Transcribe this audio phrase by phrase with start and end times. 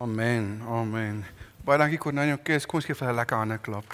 [0.00, 0.62] Amen.
[0.66, 1.24] Amen.
[1.60, 2.38] Baie dankie Cornelia.
[2.38, 3.84] Okay, kom ons gee vir 'n lekker hande klap.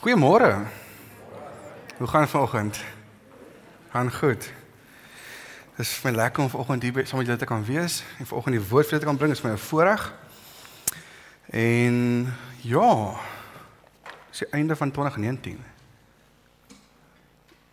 [0.00, 0.64] Goeiemôre.
[1.98, 2.80] Hoe gaan vanoggend?
[3.90, 4.48] Gaan goed.
[5.76, 8.26] Dit is vir my lekker om vanoggend hier saam met julle te kan wees en
[8.26, 9.32] vanoggend die woord vir julle te kan bring.
[9.34, 10.12] Dit is my 'n voorreg.
[11.50, 13.20] En ja,
[14.30, 15.64] dis die einde van 2019.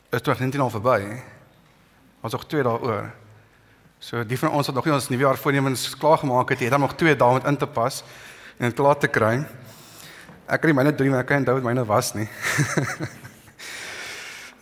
[0.10, 1.22] Is 2019 al verby?
[2.22, 3.23] Ons nog 2 dae oor.
[4.04, 6.82] So die van ons wat nog nie ons nuwejaar voornemens klaar gemaak het, het dan
[6.84, 8.02] nog 2 dae om in te pas
[8.58, 9.38] en dit klaar te kry.
[10.44, 12.28] Ek kan nie myne doen, ek kan onthou wat myne was nie.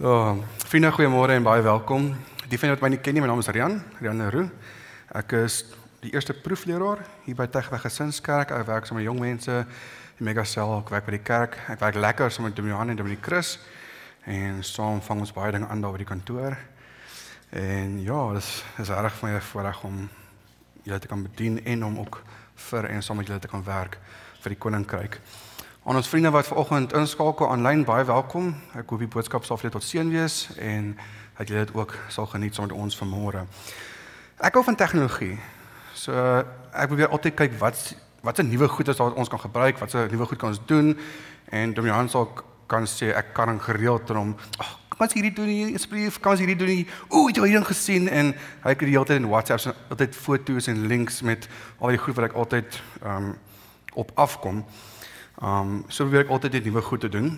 [0.01, 2.07] Ja, oh, vriende, goeiemôre en baie welkom.
[2.49, 4.47] Die van wat my nie ken nie, my naam is Rian, Rian Leroux.
[5.13, 5.59] Ek is
[6.01, 8.49] die eerste proefleraar hier by Tegweg Gesinskerk.
[8.49, 11.59] Ek werk saam met jong mense in Megasel, ek werk by die kerk.
[11.69, 13.59] Ek werk lekker saam met Dominee en Dominee Chris
[14.25, 16.57] en saam vang ons baie dinge aan daar by die kantoor.
[17.51, 19.95] En ja, dis is reg vir my voorreg om
[20.85, 22.21] julle te kan bedien en om ook
[22.69, 23.97] vir en saam met julle te kan werk
[24.39, 25.17] vir die koninkryk.
[25.83, 28.53] Aan ons vriende wat vanoggend inskakel aanlyn, baie welkom.
[28.71, 30.93] Ek hoop die boodskap sal vir julle tot seën wees en
[31.41, 33.43] dat julle dit ook sal geniet saam met ons vanmôre.
[34.39, 35.35] Ek hou van tegnologie.
[35.91, 37.83] So ek probeer altyd kyk wat
[38.23, 40.63] wat se nuwe goed is wat ons kan gebruik, wat se nuwe goed kan ons
[40.71, 40.95] doen
[41.51, 42.31] en Domian sal
[42.71, 46.57] kan sê ek kan gereeld hom, ag, ons hierdie doen nie, asseblief, kan ons hierdie
[46.57, 46.87] doen nie.
[47.09, 50.15] Ooh, het jy hierdie gesien en hy kry die hele tyd in WhatsApp so altyd
[50.15, 51.47] foto's en links met
[51.79, 53.33] al die goed wat ek altyd ehm um,
[53.93, 54.63] op afkom.
[55.43, 57.33] Um so probeer ek altyd net nuwe goed te doen.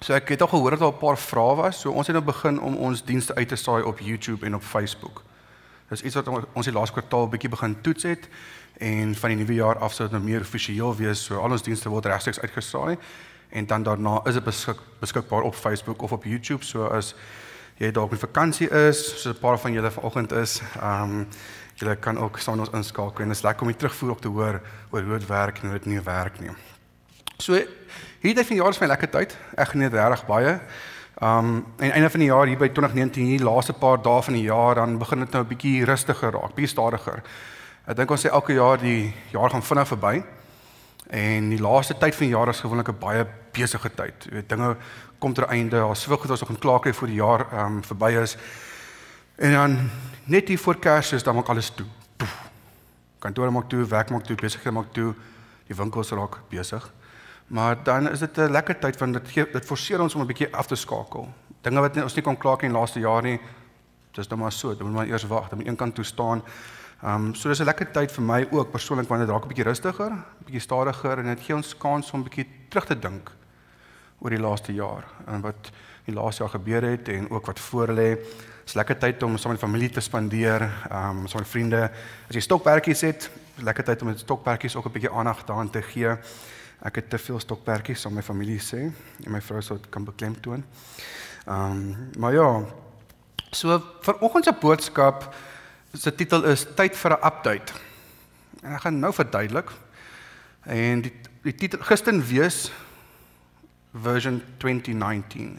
[0.00, 1.80] So ek het al gehoor dat daar 'n paar vrae was.
[1.80, 4.62] So ons het nou begin om ons dienste uit te saai op YouTube en op
[4.62, 5.22] Facebook.
[5.88, 8.28] Dis iets wat ons die laaste kwartaal bietjie begin toets het
[8.78, 11.24] en van die nuwe jaar af sou dit nou meer offisieel wees.
[11.24, 12.98] So al ons dienste word regstreeks uitgesaai
[13.54, 16.64] en dan daarna is dit beskik, beskikbaar op Facebook of op YouTube.
[16.64, 17.14] So as
[17.78, 21.26] jy dalk op vakansie is, so 'n paar van julle vanoggend is, um
[21.74, 24.28] julle kan ook saam ons inskakel en dit is lekker om die terugvoer op te
[24.28, 26.50] hoor oor hoe dit werk en hoe dit nie werk nie.
[27.38, 29.36] So hierdie tyd van jaar is my lekker tyd.
[29.56, 30.60] Ek geniet regtig baie.
[31.22, 34.42] Um en einde van die jaar hier by 2019, hier laaste paar dae van die
[34.42, 37.22] jaar, dan begin dit nou 'n bietjie rustiger raak, bietjie stadiger.
[37.86, 40.24] Ek dink ons sê elke jaar die jaar gaan vinnig verby.
[41.06, 44.24] En die laaste tyd van die jaar is gewoonlik 'n baie besige tyd.
[44.24, 44.76] Jy weet dinge
[45.18, 47.84] kom ter einde, daar's soveel goed wat ons nog klaar kry voor die jaar um
[47.84, 48.36] verby is.
[49.36, 49.90] En dan
[50.24, 51.86] net hier voor Kersfees dan maak alles toe.
[53.18, 55.14] Kantore maak toe, werk maak toe, besighede maak toe,
[55.66, 56.92] die winkels raak besig.
[57.46, 60.26] Maar dan is dit 'n lekker tyd van dit gee dit forceer ons om 'n
[60.26, 61.28] bietjie af te skakel.
[61.60, 63.40] Dinge wat ons nie kon klaar kry in laaste jaar nie.
[64.12, 66.42] Dis nou maar so, dan moet maar eers wag, dan moet een kant toe staan.
[67.04, 69.48] Ehm um, so dis 'n lekker tyd vir my ook persoonlik wanneer dit raak 'n
[69.48, 70.12] bietjie rustiger,
[70.44, 73.30] bietjie stadiger en dit gee ons kans om bietjie terug te dink
[74.18, 75.70] oor die laaste jaar en wat
[76.06, 78.16] die laaste jaar gebeur het en ook wat voor lê.
[78.64, 81.90] Dis lekker tyd om saam met familie te spandeer, ehm um, saam met vriende.
[82.28, 85.82] As jy stokperdjies het, lekker tyd om met stokperdjies ook 'n bietjie aandag daaraan te
[85.82, 86.16] gee.
[86.82, 88.92] Ek het te veel stokperdjies om my familie sê
[89.24, 90.64] en my vrou sou dit kan beklemtoon.
[91.46, 92.64] Ehm um, maar ja.
[93.50, 95.34] So vir oggend se boodskap
[95.94, 97.72] se titel is tyd vir 'n update.
[98.62, 99.70] En ek gaan nou verduidelik.
[100.62, 101.12] En die
[101.42, 102.72] die titel gister wees
[103.92, 105.58] version 2019.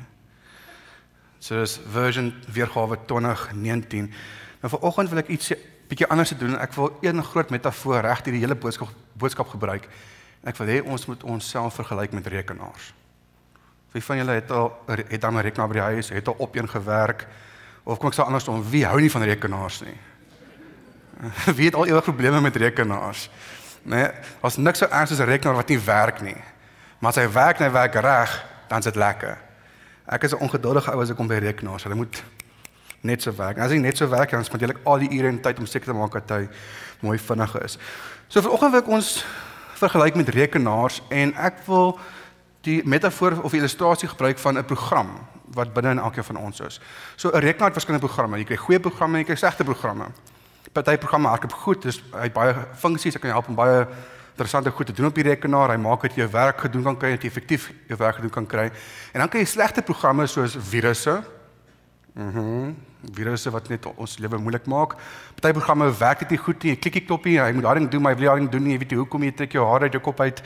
[1.39, 4.13] So is version weergawe 2019.
[4.61, 5.53] Nou vir oggend wil ek iets
[5.87, 6.57] bietjie anders doen.
[6.57, 9.85] Ek wil een groot metafoor reg deur die hele boodskap boodskap gebruik.
[10.43, 12.93] Ek wil hê ons moet onsself vergelyk met rekenaars.
[13.93, 16.55] Wie van julle het al het dan 'n rekenaar by die huis, het al op
[16.55, 17.27] een gewerk
[17.83, 19.97] of kom ek sê andersom, wie hou nie van rekenaars nie?
[21.57, 23.29] Wie het al ewig probleme met rekenaars?
[23.83, 24.07] Nee,
[24.41, 26.37] as niks so erg soos 'n rekenaar wat nie werk nie.
[26.99, 29.37] Maar as hy werk en hy werk reg, dan is dit lekker.
[30.05, 31.83] Ek is 'n ongeduldige ou as ek kom by rekenaars.
[31.83, 32.23] Hulle moet
[33.01, 33.57] net so werk.
[33.57, 35.85] As hy net so werk, dan spandeer ek al die ure en tyd om seker
[35.85, 36.49] te maak dat hy
[36.99, 37.77] mooi vinnig is.
[38.27, 39.25] So vanoggend wil ek ons
[39.75, 41.99] vergelyk met rekenaars en ek wil
[42.65, 46.79] die metafoor of illustrasie gebruik van 'n program wat binne in elkeen van ons is.
[47.15, 48.37] So 'n rekenaar het verskillende programme.
[48.37, 50.05] Jy kry goeie programme en jy kry slegte programme.
[50.73, 53.85] Party programme hardloop goed, dis hy het baie funksies, hy kan help om baie
[54.35, 55.71] interessante goed te doen op die rekenaar.
[55.71, 58.47] Hy maak dat jy werk gedoen kan kry, dat jy effektief jou werk gedoen kan
[58.49, 58.65] kry.
[59.13, 61.21] En dan kry jy slegte programme soos virusse.
[62.13, 62.41] Mhm.
[62.41, 62.75] Mm
[63.13, 64.95] virusse wat net ons lewe moeilik maak.
[65.37, 66.71] Party programme werk dit nie goed nie.
[66.73, 68.63] Jy klik die knoppie, jy moet daai ding doen, maar jy wil daai ding doen
[68.65, 68.73] nie.
[68.73, 70.41] Jy weet nie hoekom jy trek jou hare uit jou kop uit.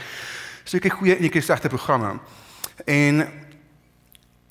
[0.65, 2.19] So jy kry goeie en jy kry slegte programme.
[2.85, 3.23] En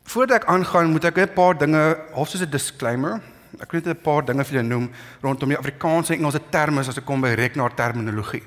[0.09, 3.21] voordat ek aangaan, moet ek 'n paar dinge, half soos 'n disclaimer,
[3.61, 4.91] ek wil net 'n paar dinge vir julle noem
[5.23, 8.43] rondom die Afrikaanse en Engelse terme as dit kom by rekenaar terminologie.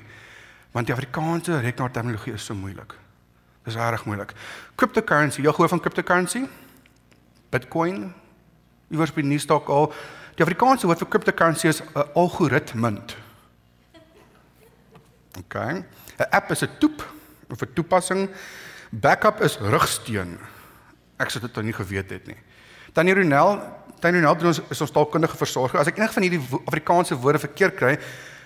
[0.72, 2.94] Want die Afrikaanse rekenaar terminologie is so moeilik.
[3.64, 4.32] Dis regtig moeilik.
[4.76, 6.48] Cryptocurrency, jy gehoor van cryptocurrency?
[7.50, 8.12] Bitcoin,
[8.90, 9.92] iewers by nuus dalk al
[10.34, 13.16] die Afrikaanse woord vir cryptocurrency is 'n algoritmunt.
[15.38, 15.54] OK.
[15.54, 15.86] 'n
[16.30, 17.04] App is 'n toep
[17.50, 18.30] of 'n toepassing.
[18.90, 20.38] Backup is rugsteun.
[21.18, 22.36] Ek sou dit nou nie geweet het nie.
[22.92, 23.60] Tannie Ronel,
[24.02, 25.78] Tannie Ronel doen ons is ons taalkundige versorger.
[25.78, 27.92] As ek enige van hierdie Afrikaanse woorde verkeerd kry,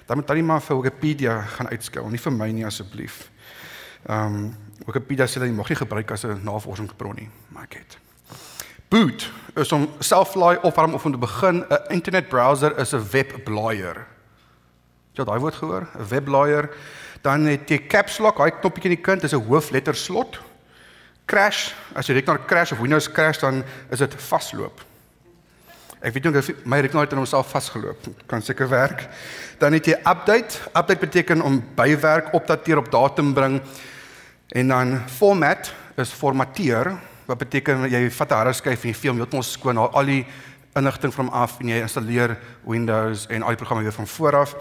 [0.06, 3.26] dan moet tannie maar vir Wikipedia gaan uitskil, nie vir my nie asseblief.
[4.04, 4.54] Ehm um,
[4.86, 7.96] Wikipedia sê dat jy mag nie gebruik as 'n navorsingsbron nie, maar ek het.
[8.88, 14.06] Boot is om self-laai of om te begin 'n internet browser is 'n webblaaier.
[15.16, 15.88] Jy het daai woord gehoor?
[15.98, 16.70] 'n Webblaaier.
[17.22, 20.38] Dan het jy caps lock, daai knoppie in die kant is 'n hoofletter slot.
[21.24, 24.85] Crash, as jy rekenaar crash of Windows crash dan is dit vasloop.
[26.00, 28.08] Ek weet nie of my rekenaar het in homself vasgeloop.
[28.28, 29.06] Kan seker werk.
[29.58, 30.60] Dan het jy update.
[30.74, 33.60] Update beteken om bywerk, opdateer op datum bring.
[34.48, 36.92] En dan format is formateer
[37.26, 40.26] wat beteken jy vat 'n hardskyf en jy vee hom heeltemal skoon al die
[40.74, 44.54] inligting van af en jy installeer Windows en al die programme weer van voor af.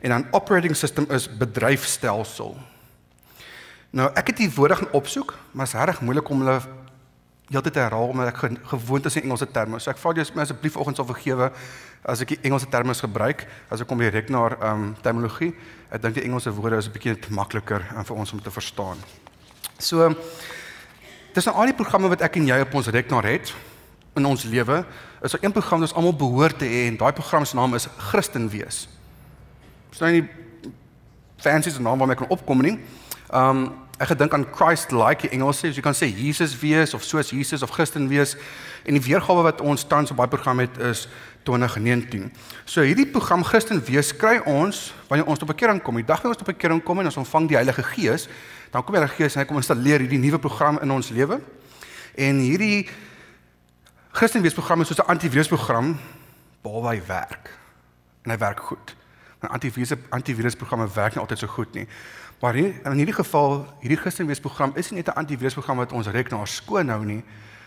[0.00, 2.56] En dan operating system is bedryfstelsel.
[3.90, 6.60] Nou ek het hier woorde gaan opsoek, maar is reg moeilik om hulle
[7.50, 9.78] heeltyd herhaal omdat ek gewoond is aan Engelse terme.
[9.82, 11.50] So ek vra jou asseblief vanoggend sal vergewe
[12.06, 15.50] as ek die Engelse terme gebruik as ek kom direk na ehm um, terminologie.
[15.90, 18.98] Ek dink die Engelse woorde is 'n bietjie makliker um, vir ons om te verstaan.
[19.78, 20.14] So
[21.34, 23.54] dis nou al die programme wat ek en jy op ons rekenaar het
[24.16, 24.84] in ons lewe.
[25.22, 27.74] Is daar een program wat ons almal behoort te hê en daai program se naam
[27.74, 28.88] is Christen wees.
[29.90, 30.24] Dis nou nie
[31.36, 32.78] fancy se naam waarmee ek kan opkom nie.
[33.34, 37.04] Um ek gedink aan Christ like in Engels, so jy kan sê Jesus wees of
[37.04, 38.32] soos Jesus of Christen wees.
[38.88, 41.04] En die weergawe wat ons tans op daai program het is
[41.44, 42.30] 2019.
[42.64, 45.96] So hierdie program Christen wees kry ons wanneer ons 'n keer aankom.
[45.96, 48.28] Die dag wanneer ons 'n keer aankom en ons ontvang die Heilige Gees,
[48.70, 51.40] dan kom die Heilige Gees en hy kom installeer hierdie nuwe program in ons lewe.
[52.16, 52.88] En hierdie
[54.12, 55.98] Christen wees program is soos 'n antivirusprogram
[56.62, 57.50] behalwe hy werk.
[58.24, 58.99] En hy werk goed.
[59.40, 61.86] 'n Antivirus antivirusprogramme werk nie altyd so goed nie.
[62.40, 66.46] Maar hier, in hierdie geval, hierdie Christenweesprogram is nie net 'n antivirusprogram wat ons rekenaar
[66.48, 67.24] skoon hou nie.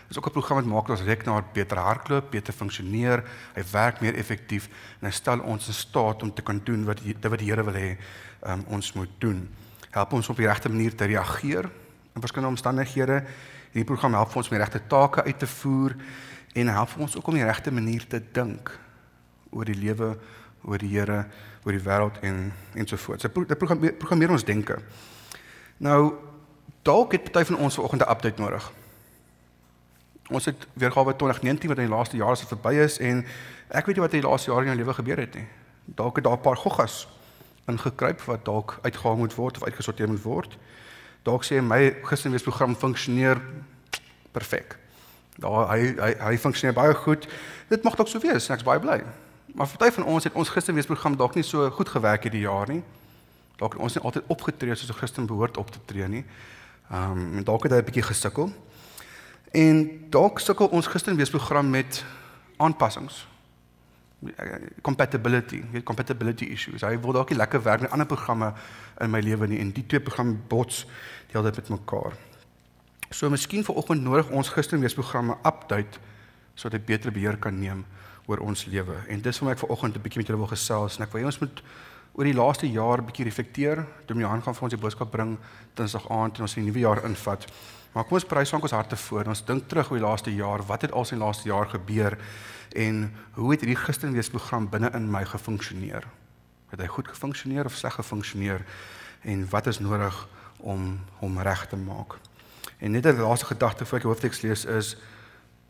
[0.08, 3.24] Dit is ook 'n program wat maak dat ons rekenaar beter hardloop, beter funksioneer,
[3.54, 4.68] hy werk meer effektief
[5.00, 7.64] en hy stel ons in staat om te kan doen wat die, wat die Here
[7.64, 7.96] wil hê
[8.46, 9.48] um, ons moet doen.
[9.90, 11.70] Help ons op die regte manier te reageer
[12.14, 13.24] in verskillende omstandighede.
[13.72, 15.96] Hierdie program help ons om die regte take uit te voer
[16.54, 18.78] en help ons ook om die regte manier te dink
[19.50, 20.18] oor die lewe,
[20.62, 21.26] oor die Here
[21.64, 23.22] oor die wêreld en ensovoorts.
[23.22, 24.78] Dit programmeer, programmeer ons denke.
[25.76, 26.12] Nou
[26.82, 28.72] dalk het party van ons vanoggend 'n update nodig.
[30.28, 33.24] Ons het weergawe 2019 wat in die laaste jare se verby is en
[33.68, 35.46] ek weet nie wat in die laaste jare in jou lewe gebeur het nie.
[35.84, 37.08] Dalk het daar 'n paar goggas
[37.66, 40.58] ingekruip wat dalk uitgehang moet word of uitgesorteer moet word.
[41.22, 43.40] Dalk sê my Christenweesprogram funksioneer
[44.32, 44.78] perfek.
[45.36, 47.28] Daar hy hy hy funksioneer baie goed.
[47.68, 49.02] Dit mag dalk so wees, ek's baie bly.
[49.54, 52.80] Maar party van ons het ons Christenweesprogram dalk nie so goed gewerk hierdie jaar nie.
[53.60, 56.24] Dalk het ons nie altyd opgetree soos 'n Christen behoort op te tree nie.
[56.90, 58.50] Ehm um, dalk het hy 'n bietjie gesukkel.
[59.52, 62.04] En dalk sukkel ons Christenweesprogram met
[62.56, 63.28] aanpassings.
[64.82, 66.80] Compatibility, weet compatibility issues.
[66.80, 68.52] Hy wil dalk lekker werk met ander programme
[68.98, 70.84] in my lewe nie en die twee programme bots
[71.26, 72.12] die hele tyd met mekaar.
[73.10, 75.98] So miskien vir oggend nodig ons Christenweesprogramme update
[76.54, 77.84] sodat hy beter beheer kan neem
[78.26, 78.96] oor ons lewe.
[79.08, 81.26] En dis my ek vanoggend 'n bietjie met julle wil gesels en ek wil hê
[81.26, 81.62] ons moet
[82.14, 83.86] oor die laaste jaar bietjie reflekteer.
[84.06, 85.38] Dominee gaan vir ons die boodskap bring
[85.74, 87.46] Dinsdag aand en ons in die nuwe jaar invat.
[87.92, 89.28] Maar kom ons prys aan ons harte voor.
[89.30, 90.62] Ons dink terug oor die laaste jaar.
[90.66, 92.18] Wat het al die laaste jaar gebeur
[92.74, 96.06] en hoe het hierdie Christenweesprogram binne in my gefunksioneer?
[96.70, 98.64] Het hy goed gefunksioneer of sleg gefunksioneer?
[99.22, 102.18] En wat is nodig om hom reg te maak?
[102.78, 104.96] En net 'n laaste gedagte voor ek die hoofteks lees is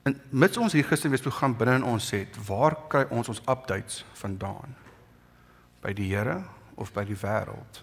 [0.04, 4.74] En mits ons hier Christenweesprogram binne in ons het, waar kry ons ons updates vandaan?
[5.80, 6.42] By die Here
[6.76, 7.80] of by die wêreld?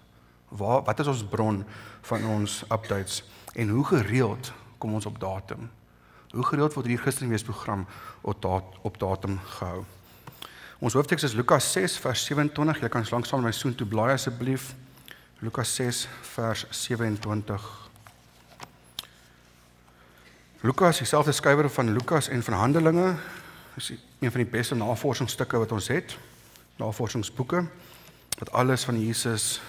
[0.54, 1.62] Waar wat is ons bron
[2.06, 3.22] van ons updates
[3.58, 5.66] en hoe gereeld kom ons op datum?
[6.30, 7.86] Hoe gereeld word hierdie Christenweesprogram
[8.22, 9.82] op dat, op datum gehou?
[10.78, 12.80] Ons hoofteks is Lukas 6 vers 27.
[12.82, 14.72] Jy kan langs met my soen toe blaai asseblief.
[15.42, 17.91] Lukas 6 vers 27.
[20.62, 23.14] Lukas, dieselfde skrywer van Lukas en van Handelinge,
[23.74, 23.88] is
[24.18, 26.14] een van die beste navorsingsstukke wat ons het.
[26.78, 27.64] Navorsingsboeke
[28.38, 29.60] wat alles van Jesus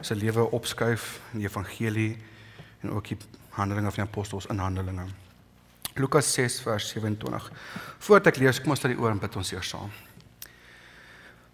[0.00, 2.16] se lewe opskuif in die evangelie
[2.80, 3.18] en ook die
[3.50, 5.04] Handelinge van die apostels in Handelinge.
[5.94, 7.52] Lukas 6 vers 27.
[7.98, 9.92] Voordat ek lees, kom ons stel die oor en bid ons eers saam.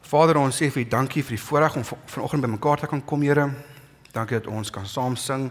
[0.06, 3.26] Vader, ons sê vir U dankie vir die voorreg om vanoggend bymekaar te kan kom,
[3.26, 3.50] Here.
[4.14, 5.50] Dankie dat ons kan saam sing,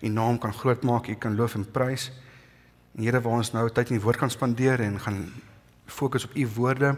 [0.00, 2.08] U naam kan grootmaak, U kan loof en prys.
[2.98, 5.20] Here waar ons nou tyd in die woord kan spandeer en gaan
[5.86, 6.96] fokus op u woorde,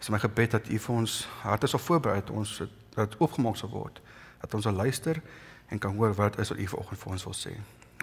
[0.00, 2.52] is my gebed dat U vir ons harte sal voorberei dat ons
[2.96, 4.00] dat oopgemaak sal word,
[4.40, 5.20] dat ons sal luister
[5.68, 7.52] en kan hoor wat is wat U vanoggend vir ons wil sê.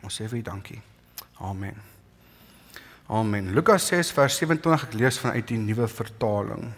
[0.03, 0.81] Ons sê vir U dankie.
[1.41, 1.77] Amen.
[3.09, 3.51] Amen.
[3.53, 6.71] Lukas 6 vers 27 ek lees vanuit die nuwe vertaling.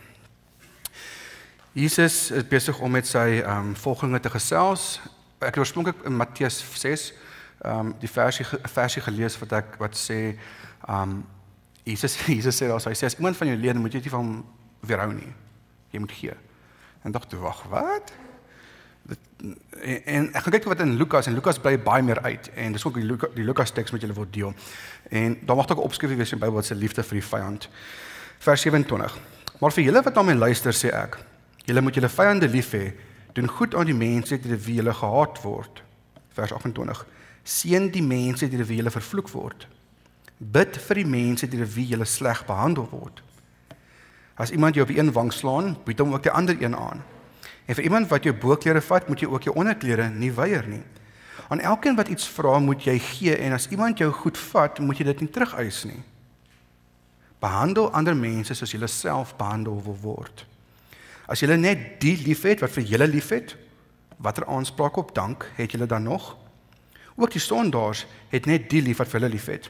[1.75, 4.99] Jesus is besig om met sy ehm um, volgelinge te gesels.
[5.43, 7.11] Ek het oorspronklik in Matteus 6
[7.65, 10.19] ehm um, die versie versie gelees wat ek wat sê
[10.87, 11.23] ehm um,
[11.85, 14.35] Jesus Jesus sê daar hy sê as iemand van jou lede moet jy nie van
[14.85, 15.33] weerhou nie.
[15.93, 16.33] Jy moet gee.
[17.05, 18.13] En dog toe wag, wat?
[19.85, 22.73] En, en ek gaan kyk wat in Lukas en Lukas bly baie meer uit en
[22.73, 24.53] dis ook die Lukas die Lukas teks met julle wil deel.
[25.09, 27.27] En daar mag ook 'n opskrif wees in die Bybel wat se liefde vir die
[27.27, 27.69] vyand.
[28.39, 29.17] Vers 27.
[29.59, 31.17] Maar vir julle wat na my luister sê ek,
[31.65, 32.93] julle moet julle vyande lief hê,
[33.33, 35.83] doen goed aan die mense deur wie julle gehaat word.
[36.33, 37.05] Vers 28.
[37.45, 39.67] Seën die mense deur wie julle vervloek word.
[40.37, 43.21] Bid vir die mense deur wie julle sleg behandel word.
[44.35, 47.03] As iemand jou op een wang slaan, bied hom ook die ander een aan.
[47.65, 50.83] En vir iemand wat jou boklere vat, moet jy ook jou onderklere nie weier nie.
[51.47, 54.97] Aan elkeen wat iets vra, moet jy gee en as iemand jou goed vat, moet
[54.97, 56.01] jy dit nie terugeis nie.
[57.39, 60.45] Behandel ander mense soos jy self behandel wil word.
[61.29, 63.55] As jy net die liefhet wat vir julle liefhet,
[64.17, 66.35] watter aanspraak op dank het julle dan nog?
[67.15, 69.69] Ook die sondaars het net die lief wat vir hulle liefhet.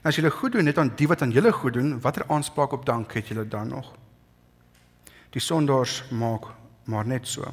[0.00, 2.72] En as julle goed doen net aan die wat aan julle goed doen, watter aanspraak
[2.72, 3.92] op dank het julle dan nog?
[5.30, 6.48] Die sondaars maak
[6.84, 7.46] maar net so.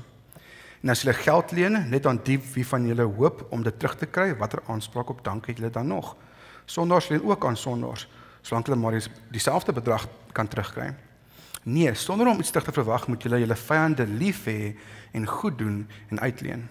[0.81, 3.97] En as hulle geld leen net aan die wie van julle hoop om dit terug
[3.97, 6.15] te kry, watter aanspraak op dank het julle dan nog?
[6.65, 8.07] Sondaars leen ook aan sondaars,
[8.41, 8.97] solank hulle maar
[9.31, 10.93] dieselfde bedrag kan terugkry.
[11.63, 14.73] Nee, sonder om iets terug te verwag, moet julle julle vyande lief hê
[15.11, 16.69] en goed doen en uitleen.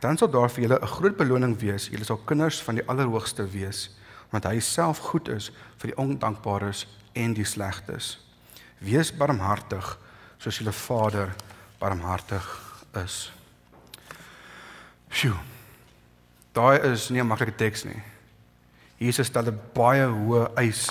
[0.00, 1.88] Dan sal daar vir julle 'n groot beloning wees.
[1.88, 3.90] Julle sal kinders van die Allerhoogste wees,
[4.30, 8.18] want hy self goed is vir die ondankbares en die slegtes.
[8.78, 9.98] Wees barmhartig
[10.38, 11.34] soos julle Vader
[11.78, 12.46] barmhartig
[13.04, 13.32] is.
[15.10, 15.36] Sjoe.
[16.52, 18.02] Daai is nie 'n maklike teks nie.
[18.98, 20.90] Jesus stel 'n baie hoë eis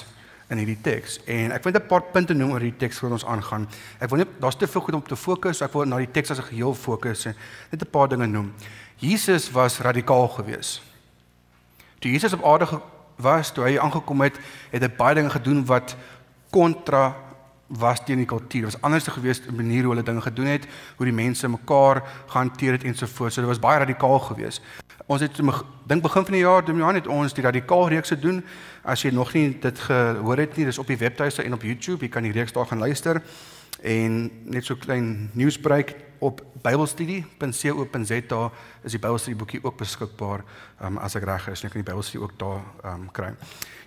[0.49, 3.25] in hierdie teks en ek wil 'n paar punte noem oor hierdie teks voor ons
[3.25, 3.67] aangaan.
[3.99, 6.31] Ek wil net daar's te veel goed om te fokus, ek wil na die teks
[6.31, 7.35] as 'n geheel fokus en
[7.71, 8.53] net 'n paar dinge noem.
[8.97, 10.81] Jesus was radikaal geweest.
[11.99, 12.81] Toe Jesus op aarde
[13.15, 14.39] was, toe hy aangekom het,
[14.71, 15.95] het hy baie dinge gedoen wat
[16.49, 17.15] kontra
[17.67, 18.65] was teen die kultuur.
[18.65, 21.49] Dit was anders te gewees in manier hoe hulle dinge gedoen het, hoe die mense
[21.49, 23.35] mekaar gehanteer het ensovoorts.
[23.35, 24.61] So dit was baie radikaal geweest.
[25.05, 25.37] Ons het
[25.87, 28.41] dink begin van die jaar, Dominee het ons die radikaal reeks gedoen.
[28.83, 32.01] As jy nog nie dit gehoor het nie, dis op die webtuiste en op YouTube.
[32.01, 33.21] Jy kan die reeks daar gaan luister.
[33.81, 38.51] En net so klein nuusbreek op bybelstudie.co.za
[38.83, 40.43] is die Bybelstudieboekie ook beskikbaar
[40.81, 41.61] um, as ek reg is.
[41.61, 43.33] Jy kan die Bybelstudie ook daar um, kry.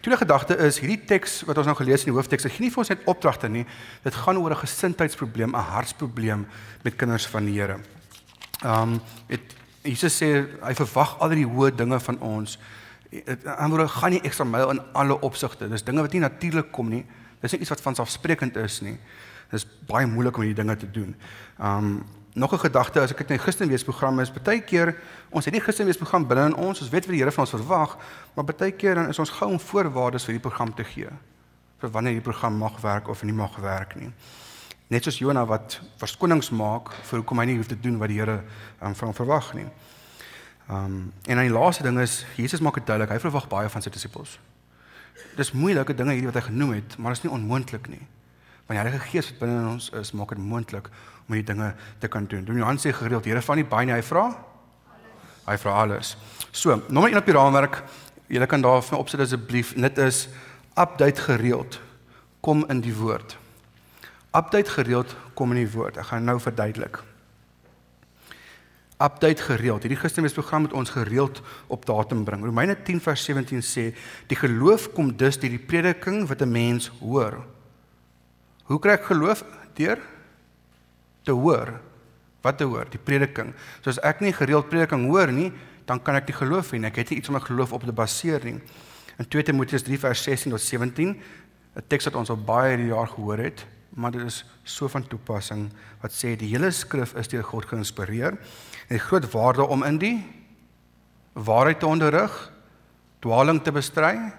[0.01, 2.73] Tweede gedagte is hierdie teks wat ons nou gelees in die hoofteks, dit gee nie
[2.73, 3.67] vir ons net opdragte nie.
[4.05, 6.47] Dit gaan oor 'n gesindheidsprobleem, 'n hartsprobleem
[6.83, 7.81] met kinders van die Here.
[8.63, 9.41] Ehm um, dit
[9.83, 12.59] Jesus sê hy verwag al die hoë dinge van ons.
[13.45, 15.69] Aanwoorde gaan nie ekstra myl in alle opsigte.
[15.69, 17.07] Dis dinge wat nie natuurlik kom nie.
[17.41, 18.99] Dis nie iets wat vanselfsprekend is nie.
[19.51, 21.15] Dis baie moeilik om hierdie dinge te doen.
[21.59, 22.03] Um
[22.33, 24.97] nog 'n gedagte as ek dit in die Christenweesprogram is, baie keer
[25.31, 27.97] ons het nie Christenweesprogram binne in ons, ons weet wat die Here van ons verwag,
[28.35, 31.09] maar baie keer dan is ons gou om voorwaardes vir die program te gee.
[31.81, 34.11] vir wanneer die program mag werk of nie mag werk nie.
[34.91, 38.19] Net soos Jonah wat verskonings maak vir hoekom hy nie hoef te doen wat die
[38.19, 38.43] Here
[38.83, 39.67] um, van hom verwag nie.
[40.69, 43.83] Um en dan die laaste ding is Jesus maak dit duidelik, hy verwag baie van
[43.83, 44.39] sy disippels.
[45.39, 48.03] Dis moeilike dinge hierdie wat hy genoem het, maar dit is nie onmoontlik nie.
[48.71, 50.93] Want die Heilige Gees wat binne in ons is, maak dit moontlik
[51.27, 52.45] om hierdie dinge te kan doen.
[52.47, 54.29] Doen Johan sê gereeld, Here van die baie nie, hy vra.
[55.49, 56.13] Hy vra alles.
[56.55, 57.81] So, nommer 1 op die raamwerk,
[58.31, 59.75] julle kan daar vir opsit asseblief.
[59.75, 60.23] Dit is
[60.79, 61.81] update gereeld.
[62.47, 63.35] Kom in die woord.
[64.39, 65.99] Update gereeld kom in die woord.
[65.99, 67.03] Ek gaan nou verduidelik.
[69.03, 69.83] Update gereeld.
[69.83, 72.47] Hierdie Christendomsprogram moet ons gereeld op datum bring.
[72.47, 73.91] Romeine 10 vers 17 sê
[74.31, 77.43] die geloof kom dus deur die prediking wat 'n mens hoor.
[78.71, 79.43] Hoe kry ek geloof
[79.75, 79.99] deur
[81.27, 81.75] te hoor?
[82.45, 82.87] Wat te hoor?
[82.93, 83.51] Die prediking.
[83.83, 85.51] So as ek nie gereeld prediking hoor nie,
[85.91, 86.89] dan kan ek nie geloof hê nie.
[86.89, 88.61] Ek het nie iets om my geloof op te baseer nie.
[89.19, 91.17] In 2 Timoteus 3 vers 16 tot 17,
[91.77, 95.03] 'n teks wat ons al baie hierdie jaar gehoor het, maar dit is so van
[95.07, 98.39] toepassing wat sê die hele skrif is deur God geïnspireer
[98.89, 100.25] en die groot waarde om in die
[101.35, 102.53] waarheid te onderrig,
[103.21, 104.33] dwaling te bestry,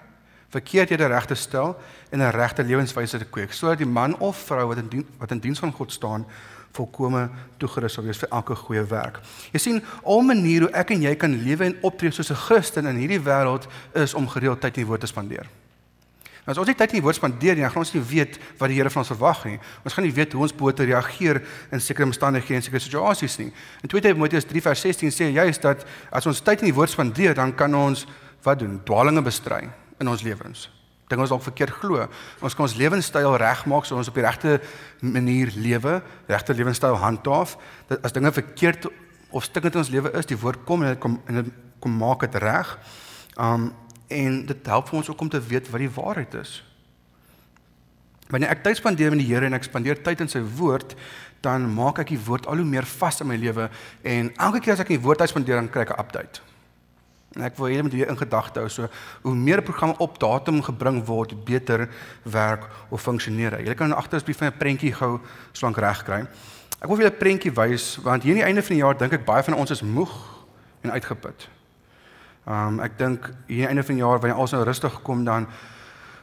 [0.52, 1.76] verkeerdhede reg te stel
[2.10, 5.30] en 'n regte lewenswyse te kweek sodat die man of vrou wat in dien, wat
[5.30, 6.26] in diens van God staan
[6.72, 9.20] volkome toegerus sal wees vir elke goeie werk.
[9.52, 12.86] Jy sien, al maniere hoe ek en jy kan lewe en optree soos 'n Christen
[12.86, 15.46] in hierdie wêreld is om gereeld tyd in die woord te spandeer.
[16.44, 18.38] Nou as ons nie tyd in die woord spandeer nie, dan gaan ons nie weet
[18.58, 19.60] wat die Here van ons verwag nie.
[19.84, 23.52] Ons gaan nie weet hoe ons te reageer in sekere omstandighede en sekere situasies nie.
[23.82, 26.90] In 2 Timoteus 3 vers 16 sê juist dat as ons tyd in die woord
[26.90, 28.06] spandeer, dan kan ons
[28.42, 28.80] wat doen?
[28.84, 29.70] Dwalinge bestry
[30.02, 30.66] in ons lewens.
[31.10, 32.06] Dinge ons dalk verkeerd glo.
[32.40, 34.56] Ons kan ons lewenstyl regmaak so ons op die regte
[35.04, 37.56] manier lewe, regte lewenstyl handhaaf.
[37.90, 38.88] Dat as dinge verkeerd
[39.32, 41.96] of stikkend in ons lewe is, die woord kom en dit kom en dit kom
[42.00, 42.76] maak dit reg.
[43.36, 43.72] Um
[44.12, 46.50] en dit help vir ons ook om te weet wat die waarheid is.
[48.28, 50.92] Wanneer ek tyd spandeer met die Here en ek spandeer tyd in sy woord,
[51.40, 53.70] dan maak ek die woord al hoe meer vas in my lewe
[54.04, 56.51] en elke keer as ek die woord uitspandeer dan kry ek 'n update.
[57.36, 58.88] En ek wil hê jy moet weer in gedagte hou so
[59.22, 61.88] hoe meer programme op datum gebring word, beter
[62.22, 63.60] werk of funksioneer.
[63.64, 65.20] Jy kan agter as brief van 'n prentjie gou
[65.52, 66.26] slank reg kry.
[66.82, 68.98] Ek wil vir julle 'n prentjie wys want hier aan die einde van die jaar
[68.98, 70.12] dink ek baie van ons is moeg
[70.82, 71.48] en uitgeput.
[72.46, 75.24] Um ek dink hier aan die einde van die jaar wanneer alles nou rustig kom
[75.24, 75.46] dan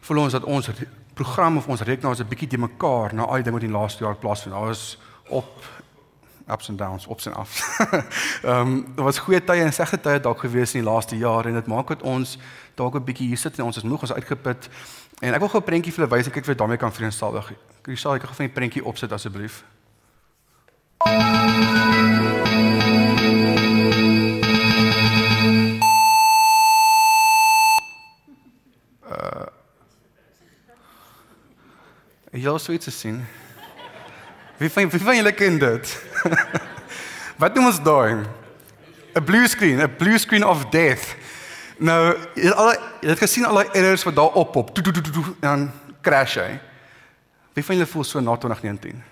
[0.01, 0.69] voel ons dat ons
[1.13, 3.79] program of ons rekenaars 'n bietjie te mekaar na al die dinge wat in die
[3.79, 4.55] laaste jaar plaasvind.
[4.55, 4.97] Daar is
[5.29, 5.65] op
[6.51, 7.63] ups and downs, ups en afs.
[8.43, 11.45] Ehm um, daar was goeie tye en slegte tye dalk gewees in die laaste jaar
[11.45, 12.37] en dit maak dat ons
[12.75, 14.69] dalk 'n bietjie hier sit en ons is moeg, ons is uitgeput.
[15.19, 17.51] En ek wil gou 'n prentjie vir julle wys en kyk jy daarmee kan vereensalwig.
[17.87, 19.63] Ek sal ek gou van die prentjie opsit asseblief.
[29.09, 29.47] Uh
[32.31, 33.25] Jy al sou iets sien.
[34.59, 36.08] Wie van wie van julle ken dit?
[37.41, 38.23] Wat doen ons daai?
[39.15, 41.15] 'n Blue screen, 'n blue screen of death.
[41.77, 42.71] Nou, jy het al
[43.01, 44.71] jy het gesien al die errors wat daar op op,
[45.39, 45.71] dan
[46.01, 46.59] crash hy.
[47.53, 49.03] Wie van julle voel so na 2019?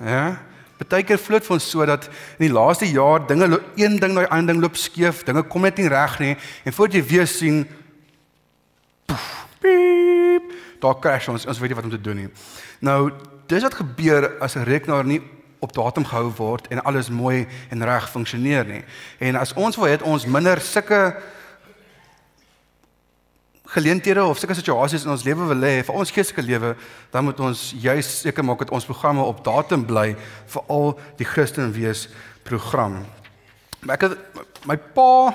[0.00, 0.40] Ja.
[0.78, 2.06] Partykeer vloot vir ons so dat
[2.38, 5.66] in die laaste jaar dinge een ding na die ander ding loop skeef, dinge kom
[5.66, 6.34] net nie reg nie
[6.64, 7.64] en voordat jy weer sien
[9.08, 9.26] poef,
[9.60, 12.28] piep, daar crash ons, ons weet nie wat om te doen nie.
[12.80, 13.10] Nou,
[13.50, 15.20] dis wat gebeur as 'n rekenaar nie
[15.60, 18.84] op datum gehou word en alles mooi en reg funksioneer nie.
[19.18, 21.16] En as ons wil hê ons minder sulke
[23.68, 26.72] geleenthede of sulke situasies in ons lewe wil hê vir ons geestelike lewe,
[27.12, 30.14] dan moet ons juis seker maak dat ons programme op datum bly
[30.54, 32.06] vir al die Christen wees
[32.48, 33.02] program.
[33.84, 34.16] Ek het
[34.66, 35.34] my pa,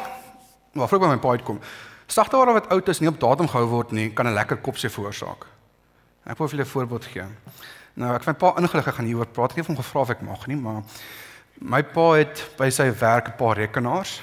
[0.73, 1.61] maar vroeg by my pa uitkom.
[2.09, 5.45] Sagteware wat oud is nie op datum gehou word nie, kan 'n lekker kopse veroorsaak.
[6.25, 7.25] Ek wil vir julle 'n voorbeeld gee.
[7.93, 9.51] Nou ek het my pa ingelig gaan hieroor praat.
[9.53, 10.81] Ek het hom gevra of ek mag nie, maar
[11.61, 14.21] my pa het by sy werk 'n paar rekenaars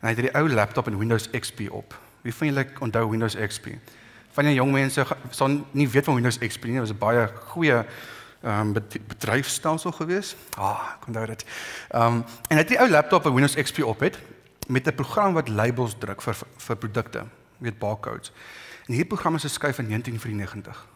[0.00, 1.94] en hy het hierdie ou laptop en Windows XP op.
[2.22, 3.66] Wie van julle onthou Windows XP?
[4.32, 6.72] Van die jong mense sal nie weet van Windows XP nie.
[6.72, 7.84] Dit was 'n baie goeie
[8.42, 8.72] ehm um,
[9.06, 10.36] bedryfstelsel gewees.
[10.56, 11.44] Ah, ek onthou dit.
[11.90, 14.18] Ehm um, en hy het die ou laptop 'n Windows XP op het
[14.68, 17.24] met 'n program wat labels druk vir vir produkte,
[17.58, 18.32] weet barcodes.
[18.86, 20.95] En hierdie program is geskryf in 1994.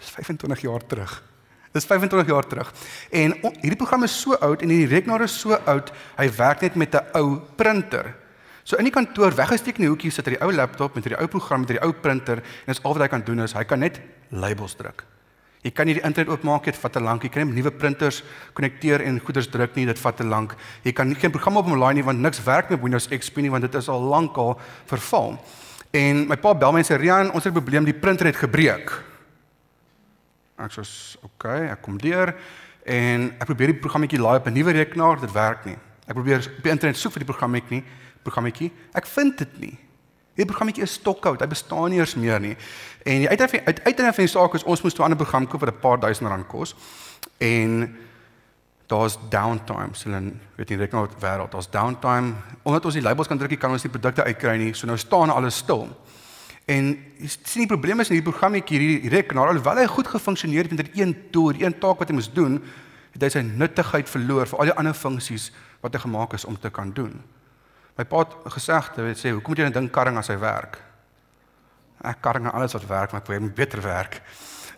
[0.00, 1.22] Dis 25 jaar terug.
[1.72, 2.72] Dis 25 jaar terug.
[3.10, 6.74] En hierdie program is so oud en hierdie rekenaar is so oud, hy werk net
[6.74, 8.14] met 'n ou printer.
[8.64, 11.16] So in die kantoor weggesteek in die hoekie sit hy die ou laptop met die
[11.16, 13.64] ou program met die ou printer en dis al wat hy kan doen is hy
[13.64, 15.04] kan net labels druk.
[15.62, 17.22] Jy kan nie die internet oopmaak dit vat te lank.
[17.22, 18.22] Jy kan nie nuwe printers
[18.56, 20.54] konnekteer en goeders druk nie, dit vat te lank.
[20.84, 23.42] Jy kan nie geen program op hom laai nie want niks werk met Windows XP
[23.44, 24.54] nie want dit is al lank al
[24.86, 25.36] verval.
[25.92, 28.36] En my pa bel my en sê Rian, ons het 'n probleem, die printer het
[28.36, 29.09] gebreek.
[30.60, 30.80] Ek sê,
[31.22, 32.34] "Oké, okay, ek kom deur
[32.84, 35.78] en ek probeer die programmetjie laai op 'n nuwe rekenaar, dit werk nie.
[36.06, 37.84] Ek probeer op die internet soek vir die programmetjie nie
[38.26, 38.70] programmetjie.
[38.96, 39.74] Ek vind dit nie.
[40.36, 41.40] Hierdie programmetjie is stokhout.
[41.42, 42.54] Hy bestaan nie eens meer nie.
[43.04, 45.74] En die uiteinde uiteinde van die saak is ons moes 'n ander program koop wat
[45.74, 46.74] 'n paar duisend rand kos.
[47.38, 47.96] En
[48.86, 49.94] daar's downtime.
[49.94, 51.50] So dan weet jy rekenaar wêreld.
[51.50, 52.34] Daar's downtime.
[52.62, 54.74] Omdat ons die labels kan druk, kan ons die produkte uitkry nie.
[54.74, 55.88] So nou staan alles stil.
[56.70, 56.90] En
[57.26, 60.92] sien die probleem is in hierdie programmetjie hierdie rekenaar alhoewel hy goed gefunksioneer het met
[60.94, 62.60] een doel, een taak wat hy moes doen,
[63.14, 65.48] het hy sy nuttigheid verloor vir al die ander funksies
[65.82, 67.16] wat hy gemaak is om te kan doen.
[67.98, 70.78] My pa het gesegde, weet sê, hoekom moet jy net dink karring as hy werk?
[72.06, 74.20] Ek karring alles wat werk, maar ek wil beter werk.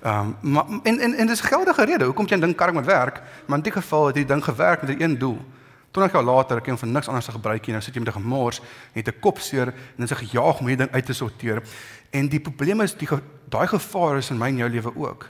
[0.02, 3.20] Ehm um, maar en en en dis geldige rede hoekom jy dink karring moet werk,
[3.46, 5.38] maar in die geval het die ding gewerk met 'n een doel.
[5.92, 7.74] 20 jaar later ek hom vir niks anders gebruik nie.
[7.76, 8.60] Nou sit jy met 'n gemors
[8.94, 11.62] het 'n kopseer en dan sê gejaag om hierdie ding uit te sorteer.
[12.10, 13.08] En die probleem is die
[13.48, 15.28] daai gevaar is in my en jou lewe ook.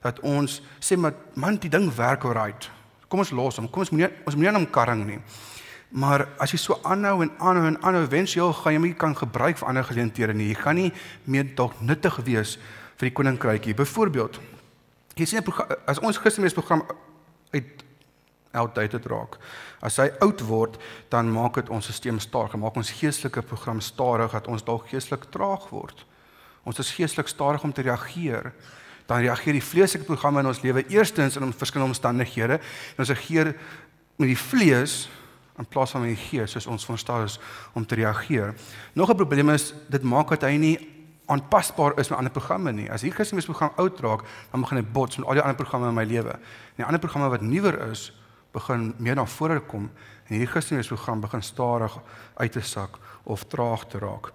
[0.00, 2.70] Dat ons sê maar man, die ding werk alright.
[3.08, 3.70] Kom ons los hom.
[3.70, 5.20] Kom ons moenie ons moenie aan hom karring nie.
[5.90, 9.56] Maar as jy so aanhou en aanhou en aanhou, wensieel gaan jy nie kan gebruik
[9.56, 10.48] vir ander geleenthede nie.
[10.48, 10.92] Jy gaan nie
[11.24, 12.58] meer dalk nuttig wees
[12.98, 13.74] vir die koninkrykie.
[13.74, 14.40] Byvoorbeeld,
[15.16, 15.44] jy sien
[15.86, 16.84] as ons Christendomsprogram
[17.52, 17.84] uit
[18.52, 19.36] outdated raak.
[19.84, 20.78] As hy oud word,
[21.12, 25.28] dan maak dit ons stelsel stadig, maak ons geestelike program stadig dat ons dalk geestelik
[25.34, 26.04] traag word.
[26.64, 28.52] Ons is geestelik stadig om te reageer.
[29.08, 33.54] Dan reageer die vleeslike programme in ons lewe eerstens in verskillende omstandighede en ons reageer
[34.18, 35.06] met die vlees
[35.58, 37.38] in plaas van met die gees soos ons verstaan is
[37.74, 38.54] om te reageer.
[38.92, 40.78] Nog 'n probleem is dit maak dat hy nie
[41.26, 42.90] aanpasbaar is met ander programme nie.
[42.90, 45.88] As hier Christus program oud raak, dan begin hy bots met al die ander programme
[45.88, 46.32] in my lewe.
[46.32, 48.12] En die ander programme wat nuwer is,
[48.58, 49.88] begin meer na vore kom
[50.28, 51.94] en hierdie Christus program begin stadig
[52.36, 54.32] uit te sak of traag te raak.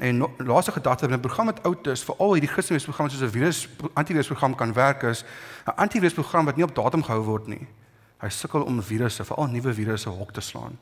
[0.00, 3.22] En no, laaste gedagte van 'n program wat oud is, veral hierdie Christus program soos
[3.22, 5.24] 'n virus antivirus program kan werk is
[5.66, 7.66] 'n antivirus program wat nie op datum gehou word nie.
[8.20, 10.78] Hy sukkel om virusse, veral nuwe virusse hok te slaan.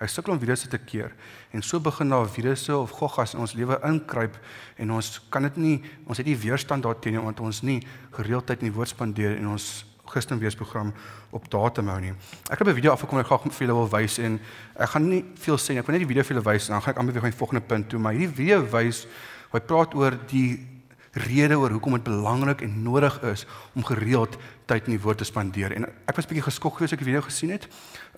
[0.00, 1.12] Hy sukkel om virusse te keer
[1.50, 4.38] en so begin daar virusse of goggas in ons lewe inkruip
[4.76, 8.70] en ons kan dit nie ons het nie weerstand daarteenoor want ons nie gereeldheid in
[8.70, 10.92] die woord spandeer en ons Christenweesprogram
[11.30, 12.12] op datum hou nie.
[12.50, 14.40] Ek het 'n video afgekom wat ek graag vir julle wil wys en
[14.76, 15.78] ek gaan nie veel sê nie.
[15.78, 17.30] Ek wil net die video vir julle wys en dan gaan ek amper weer gaan
[17.30, 19.06] die volgende punt toe, maar hierdie video wys
[19.50, 20.72] hoe hy praat oor die
[21.12, 25.24] rede oor hoekom dit belangrik en nodig is om gereeld tyd in die woord te
[25.24, 25.72] spandeer.
[25.76, 27.68] En ek was bietjie geskok geweest as ek die video gesien het.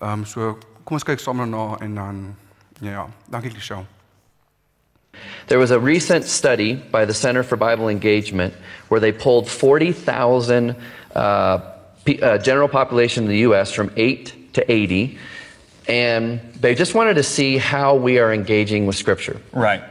[0.01, 2.35] Ehm um, so kom ons kyk saam daarna en dan
[2.79, 3.83] ja, ja dankie Lisha.
[5.47, 8.53] There was a recent study by the Center for Bible Engagement
[8.87, 10.75] where they pulled 40,000
[11.15, 11.59] uh,
[12.07, 13.71] uh, general population in the U.S.
[13.71, 15.17] from 8 to 80,
[15.87, 19.41] and they just wanted to see how we are engaging with Scripture.
[19.51, 19.83] Right.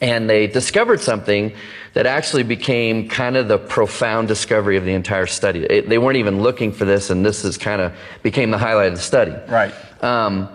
[0.00, 1.52] And they discovered something
[1.94, 5.60] that actually became kind of the profound discovery of the entire study.
[5.60, 8.88] It, they weren't even looking for this, and this is kind of became the highlight
[8.88, 9.34] of the study.
[9.48, 9.72] Right.
[10.04, 10.48] Um,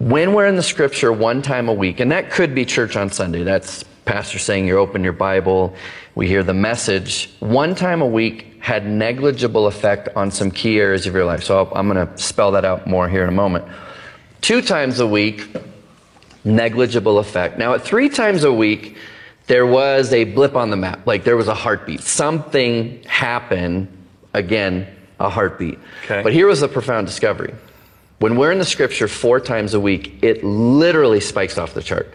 [0.00, 3.10] when we're in the scripture one time a week, and that could be church on
[3.10, 5.76] Sunday, that's pastor saying you open your Bible,
[6.16, 11.04] we hear the message, one time a week had negligible effect on some key areas
[11.08, 11.42] of your life.
[11.42, 13.64] So I'm going to spell that out more here in a moment.
[14.40, 15.48] Two times a week,
[16.44, 17.58] negligible effect.
[17.58, 18.96] Now, at three times a week,
[19.48, 22.02] there was a blip on the map, like there was a heartbeat.
[22.02, 23.88] Something happened,
[24.32, 24.86] again,
[25.18, 25.80] a heartbeat.
[26.04, 26.22] Okay.
[26.22, 27.52] But here was a profound discovery.
[28.20, 32.14] When we're in the scripture four times a week, it literally spikes off the chart.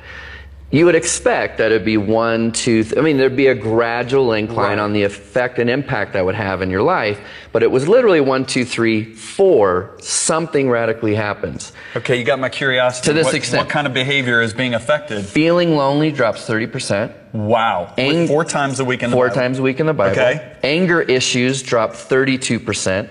[0.69, 4.33] You would expect that it'd be one, two, th- I mean, there'd be a gradual
[4.33, 4.79] incline Right.
[4.79, 7.21] on the effect and impact that would have in your life,
[7.53, 11.71] but it was literally one, two, three, four, something radically happens.
[11.95, 13.05] Okay, you got my curiosity.
[13.07, 13.63] To this what, extent.
[13.63, 15.23] What kind of behavior is being affected?
[15.25, 17.13] Feeling lonely drops 30%.
[17.31, 17.93] Wow.
[17.97, 19.35] Ang- four times a week in the Four Bible.
[19.41, 20.19] times a week in the Bible.
[20.19, 20.51] Okay.
[20.63, 23.07] Anger issues drop 32%.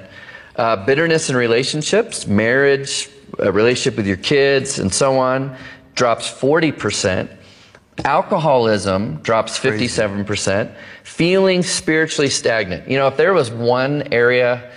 [0.57, 5.57] Uh, bitterness in relationships, marriage, a relationship with your kids, and so on,
[5.95, 7.31] drops 40%.
[8.05, 10.75] Alcoholism drops 57%.
[11.03, 12.89] Feeling spiritually stagnant.
[12.89, 14.71] You know, if there was one area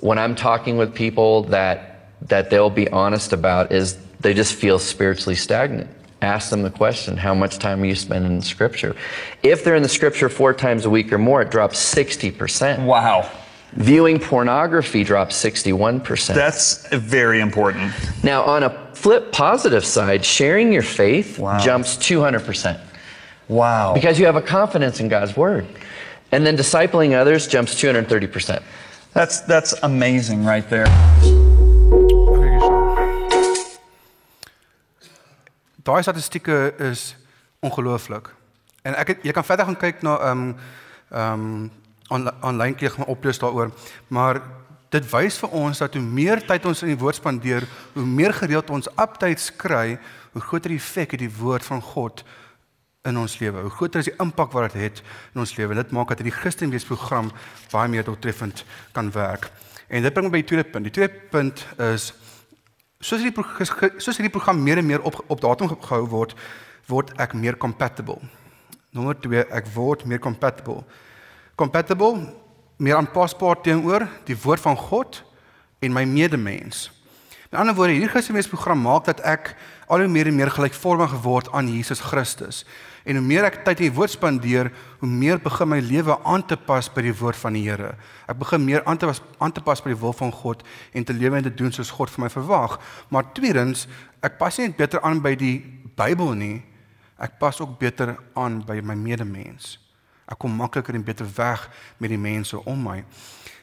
[0.00, 1.88] when I'm talking with people that
[2.28, 5.90] that they'll be honest about is they just feel spiritually stagnant.
[6.20, 8.94] Ask them the question, how much time are you spending in scripture?
[9.42, 12.84] If they're in the scripture four times a week or more, it drops 60%.
[12.84, 13.28] Wow.
[13.76, 16.34] Viewing pornography drops 61%.
[16.34, 17.92] That's very important.
[18.22, 21.58] now, on a flip positive side, sharing your faith Wow.
[21.58, 22.78] jumps 200%
[23.48, 23.94] Wow.
[23.94, 25.66] because you have a confidence in God's word.
[26.30, 28.62] And then discipling others jumps 230%.
[29.12, 30.86] That's that's amazing right there.
[35.82, 37.16] Dankie Daai statistieke is
[37.60, 38.30] ongelooflik.
[38.82, 40.56] En ek het, jy kan verder gaan kyk na ehm um,
[41.10, 41.70] ehm um,
[42.12, 43.72] aanlyn kyk gaan oplees daaroor,
[44.08, 44.40] maar
[44.92, 48.34] dit wys vir ons dat hoe meer tyd ons in die woord spandeer, hoe meer
[48.36, 49.96] gereeld ons updates kry,
[50.34, 52.22] hoe groter die effek het die woord van God
[53.08, 53.64] in ons lewe.
[53.64, 55.00] Hoe groter is die impak wat dit het
[55.34, 55.74] in ons lewe.
[55.74, 57.32] Dit maak dat hierdie Christenweesprogram
[57.72, 59.48] baie meer doeltreffend kan werk.
[59.88, 60.86] En dit bring my by die tweede punt.
[60.86, 62.12] Die tweede punt is
[63.02, 66.36] soos hierdie soos hierdie program meer en meer op op datum ge- gehou word,
[66.86, 68.20] word ek meer compatible.
[68.92, 70.84] Nommer 2, ek word meer compatible.
[71.54, 72.32] Compatible,
[72.76, 75.22] meer aanpasbaar teenoor die woord van God
[75.82, 76.88] en my medemens.
[77.52, 79.50] Met ander woorde, hierdie Christusprogram maak dat ek
[79.92, 82.62] al hoe meer en meer gelykvormig word aan Jesus Christus.
[83.04, 84.70] En hoe meer ek tyd in die woord spandeer,
[85.02, 87.92] hoe meer begin my lewe aan te pas by die woord van die Here.
[88.24, 90.64] Ek begin meer aan te pas aan te pas by die wil van God
[90.96, 92.78] en te lewe en te doen soos God vir my verwag.
[93.12, 93.84] Maar tweedens,
[94.24, 95.58] ek pas nie net beter aan by die
[95.92, 96.56] Bybel nie.
[97.20, 99.81] Ek pas ook beter aan by my medemens.
[100.32, 101.66] Ek kom makliker en beter weg
[102.00, 103.02] met die mense om my.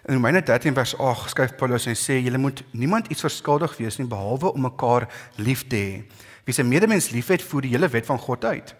[0.05, 3.97] In Romeine 13 vers 8 skryf Paulus en sê julle moet niemand iets verskuldig wees
[3.97, 5.07] nie behalwe om mekaar
[5.41, 5.97] lief te hê.
[6.45, 8.75] Wie sy medemens liefhet, voer die hele wet van God uit.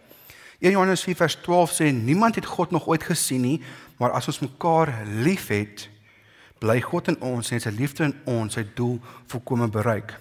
[0.59, 3.57] 1 Johannes 4 vers 12 sê niemand het God nog ooit gesien nie,
[3.97, 4.93] maar as ons mekaar
[5.25, 5.87] liefhet,
[6.59, 8.97] bly God in ons en sy liefde in ons sy doel
[9.31, 10.13] volkome bereik.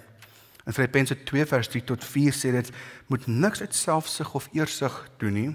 [0.68, 2.74] In Filippense 2 vers 3 tot 4 sê dit
[3.11, 5.50] moet niks uit selfsug of eersug doen nie,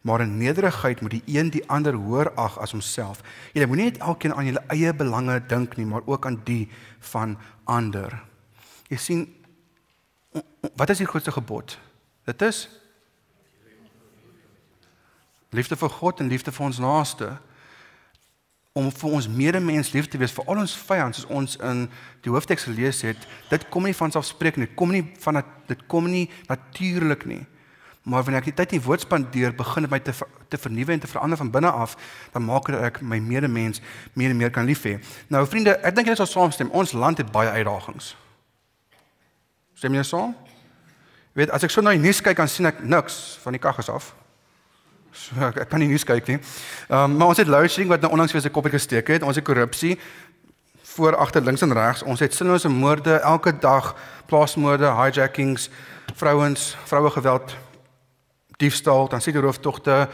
[0.00, 3.20] maar in nederigheid moet die een die ander hoër ag as homself.
[3.52, 6.68] Jy moenie net elkeen aan jou eie belange dink nie, maar ook aan die
[7.12, 8.22] van ander.
[8.88, 9.28] Jy sien
[10.76, 11.78] wat is die grootste gebod?
[12.24, 12.68] Dit is
[15.50, 17.30] liefde vir God en liefde vir ons naaste
[18.72, 21.86] om vir ons medemens lief te wees vir al ons vyande soos ons in
[22.24, 26.06] die hoofteks gelees het dit kom nie van selfspreek nie kom nie van dit kom
[26.10, 27.42] nie natuurlik nie
[28.02, 30.14] maar wanneer ek die tyd in die woord spandeer begin dit my te
[30.48, 31.96] te vernuwe en te verander van binne af
[32.32, 33.82] dan maak dit ek my medemens
[34.12, 34.96] meer en meer kan lief hê
[35.28, 38.14] nou vriende ek dink julle sal saamstem ons land het baie uitdagings
[39.74, 40.32] stem julle saam
[41.36, 43.92] weet as ek so na die nuus kyk dan sien ek niks van die kaggas
[43.92, 44.14] af
[45.10, 46.38] So ek, ek kan nie nuus kyk nie.
[46.86, 49.24] Ehm um, maar ons het load shedding wat nou onlangs weer sy koppie gesteek het.
[49.26, 49.96] Ons het korrupsie
[50.94, 52.02] voor agter links en regs.
[52.02, 53.94] Ons het sinnelose moorde elke dag,
[54.30, 55.68] plaasmoorde, hijackings,
[56.14, 57.56] vrouens, vroue geweld,
[58.60, 60.08] diefstal, dan sien jy rooftogte.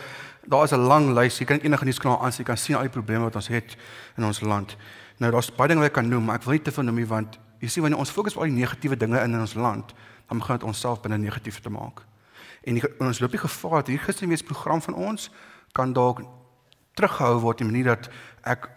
[0.47, 1.39] Daar is 'n lang lys.
[1.39, 3.77] Jy kan enige nuuskanaal aan jy kan sien al die probleme wat ons het
[4.17, 4.77] in ons land.
[5.19, 6.95] Nou daar's baie dinge wat ek kan noem, maar ek wil nie te veel noem
[6.95, 9.55] nie want jy sien wanneer ons fokus op al die negatiewe dinge in, in ons
[9.55, 9.95] land,
[10.29, 12.03] dan begin dit onsself binne negatief te maak.
[12.65, 15.31] En die, ons loop die gevaar dat hierdie gisterweesprogram van ons
[15.73, 16.23] kan dalk
[16.95, 18.09] teruggehou word in 'n manier dat
[18.43, 18.71] ek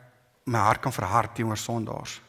[0.45, 2.21] my hart kan verhard teenoor sondaars.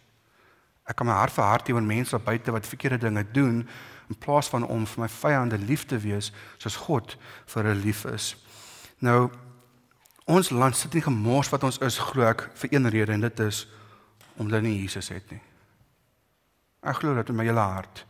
[0.90, 3.62] Ek kan my hart verhard teenoor mense wat buite wat verkeerde dinge doen
[4.11, 7.14] in plaas van om vir my vyande lief te wees soos God
[7.53, 8.33] vir hulle lief is.
[8.98, 9.31] Nou
[10.31, 13.46] ons land sit nie gemors wat ons is glo ek vir een rede en dit
[13.46, 13.64] is
[14.37, 15.42] omdat hulle nie Jesus het nie.
[16.83, 18.05] Ek glo dat in my hele hart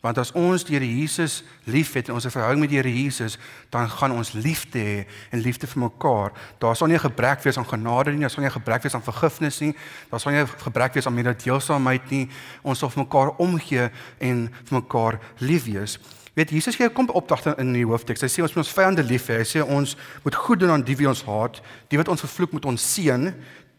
[0.00, 3.38] Want as ons die Here Jesus liefhet en ons 'n verhouding met die Here Jesus,
[3.70, 6.32] dan gaan ons liefde hê en liefde vir mekaar.
[6.58, 8.94] Daar sal nie 'n gebrek wees aan genade nie, daar sal nie 'n gebrek wees
[8.94, 9.74] aan vergifnis nie,
[10.10, 12.28] daar sal nie 'n gebrek wees aan mededeelsaamheid nie.
[12.62, 15.98] Ons sal vir mekaar omgee en vir mekaar lief wees.
[16.34, 18.20] Weet Jesus gee 'n kom opdragte in die hoofteks.
[18.20, 19.38] Hy sê ons moet ons vyande lief hê.
[19.38, 22.52] Hy sê ons moet goed doen aan die wie ons haat, die wat ons vervloek
[22.52, 23.34] moet ons seën,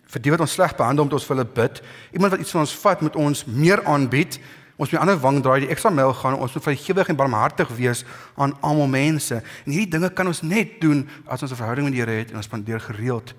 [0.10, 1.82] vir die wat ons sleg behandel moet ons vir hulle bid.
[2.12, 4.39] Iemand wat iets van ons vat moet ons meer aanbied
[4.79, 8.05] Ons moet ander wang draai, die ekstra myl gaan, ons moet vergewig en barmhartig wees
[8.39, 9.41] aan almal mense.
[9.65, 12.31] En hierdie dinge kan ons net doen as ons 'n verhouding met die Here het
[12.31, 13.33] en ons spandeer gereeld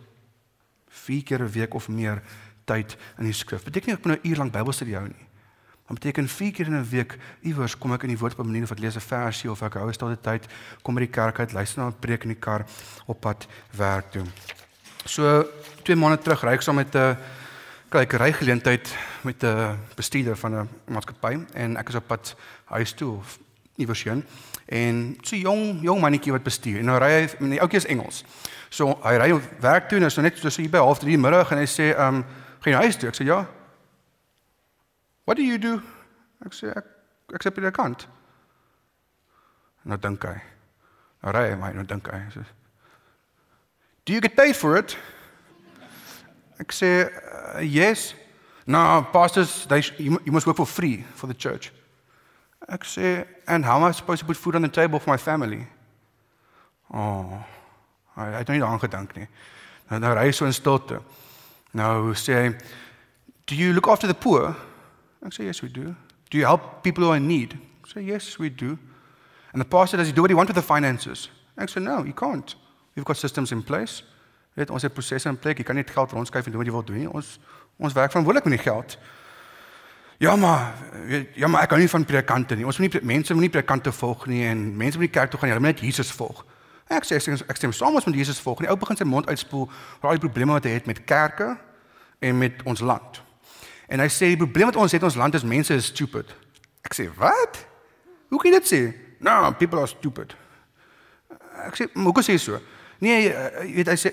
[0.89, 2.23] 4 keer 'n week of meer
[2.67, 3.65] tyd in die skrif.
[3.65, 5.27] Beteken nie ek moet nou uur lank Bybelstudie hou nie.
[5.89, 8.47] Dit beteken 4 keer in 'n week iewers kom ek in die woord op 'n
[8.47, 10.47] manier of ek lees 'n versie of ek hou 'n stil tyd,
[10.83, 12.67] kom by die kerk uit, luister na 'n preek in die kar
[13.07, 14.27] op pad werk toe.
[15.05, 15.47] So
[15.83, 17.17] 2 maande terug ry ek saam met 'n
[17.91, 22.37] uh, kyk ry geleentheid met 'n bestuurder van 'n maatskappy en ek is op pad
[22.65, 23.39] huis toe of
[23.77, 24.25] iewers heen
[24.67, 27.87] en so jong jong mannetjie wat bestuur en nou ry hy en die ouetjie is
[27.87, 28.25] Engels.
[28.69, 31.51] So hy ry werk toe en is nou net so hier by 0:30 die middag
[31.51, 32.25] en hy sê ehm um,
[32.61, 33.09] gaan jy huis toe?
[33.09, 33.47] Ek sê ja.
[35.25, 35.83] What do you do?
[36.47, 36.85] Ek sê ek
[37.35, 38.09] ek sê by die kant.
[39.83, 40.39] Nou dink hy.
[41.23, 42.21] Nou ry hy maar nou dink hy.
[42.31, 42.45] Sê,
[44.05, 44.97] do you get paid for it?
[46.61, 48.15] Ek sê uh, yes.
[48.67, 51.73] No, pastors, they you, must work for free for the church.
[52.69, 55.17] Ek sê, and how am I supposed to put food on the table for my
[55.17, 55.67] family?
[56.93, 57.41] Oh.
[58.17, 59.27] Nou nie daaraan gedink nie.
[59.89, 61.01] Nou nou ry so in stilte.
[61.73, 62.55] Nou sê hy,
[63.47, 64.55] "Do you look after the poor?"
[65.25, 65.95] Ek sê, "Yes, we do."
[66.31, 68.79] "Do you help people who are in need?" Ek sê, "Yes, we do."
[69.53, 71.31] And the pastor does he do what he want with the finances?
[71.57, 72.55] Ek sê, "No, you can't.
[72.95, 74.03] We've got systems in place."
[74.61, 75.63] Weet ons het prosesse in plek.
[75.63, 77.09] Jy kan nie geld rondskuif en doen wat jy wil doen nie.
[77.09, 77.39] Ons
[77.81, 78.99] ons werk verantwoordelik met die geld.
[80.21, 80.75] Ja maar
[81.07, 82.67] weet, ja maar ek kan nie van predikante nie.
[82.69, 85.41] Ons moet nie mense moet nie predikante volg nie en mense moet nie kerk toe
[85.41, 85.57] gaan nie.
[85.57, 86.43] Hulle moet net Jesus volg.
[86.93, 88.61] Ek sê ek stem saam met Jesus volg.
[88.61, 91.55] Die ou begin sy mond uitspoel oor al die probleme wat hy het met kerke
[92.21, 93.23] en met ons land.
[93.89, 96.35] En hy sê die probleem wat ons het in ons land is mense is stupid.
[96.85, 97.65] Ek sê, "Wat?
[98.29, 98.83] Hoe kan jy dit sê?"
[99.21, 100.37] No, people are stupid.
[101.65, 102.61] Ek sê, "Hoe kan jy sê so?"
[103.01, 104.11] Nee, jy weet hy sê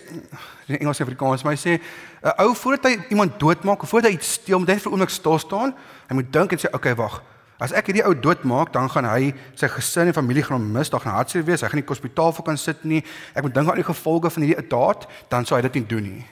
[0.71, 1.81] in Engels en Afrikaans, maar hy sê 'n
[2.23, 4.93] uh, ou voordat hy iemand doodmaak of voordat hy iets steel, moet hy vir 'n
[4.93, 5.75] oomblik stil staan.
[6.07, 7.21] Hy moet dink en sê, "Oké, okay, wag.
[7.59, 10.99] As ek hierdie ou doodmaak, dan gaan hy sy gesin en familie gaan mis, dan
[10.99, 11.61] gaan hartseer wees.
[11.61, 13.03] Hy gaan nie die hospitaal voor kan sit nie.
[13.35, 16.03] Ek moet dink aan die gevolge van hierdie daad, dan sou hy dit nie doen
[16.03, 16.25] nie."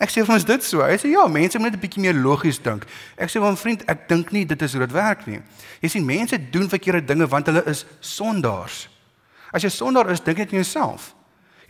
[0.00, 0.80] Ek sê vir ons dit so.
[0.80, 2.86] Hy sê ja, mense moet net 'n bietjie meer logies dink.
[3.16, 5.40] Ek sê vir 'n vriend, ek dink nie dit is hoe dit werk nie.
[5.82, 8.88] Jy sien mense doen verkeerde dinge want hulle is sondaars.
[9.52, 11.14] As jy sondaar is, dink net aan jouself.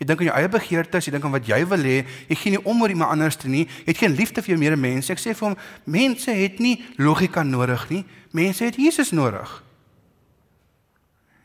[0.01, 1.99] Jy dink aan jou eie begeertes, jy dink aan wat jy wil hê.
[2.25, 3.67] Jy gee nie om oor iemand anders te nie.
[3.83, 5.11] Jy het geen liefde vir jou medemens.
[5.13, 7.99] Ek sê vir hom, mense het nie logika nodig nie.
[8.33, 9.51] Mense het Jesus nodig.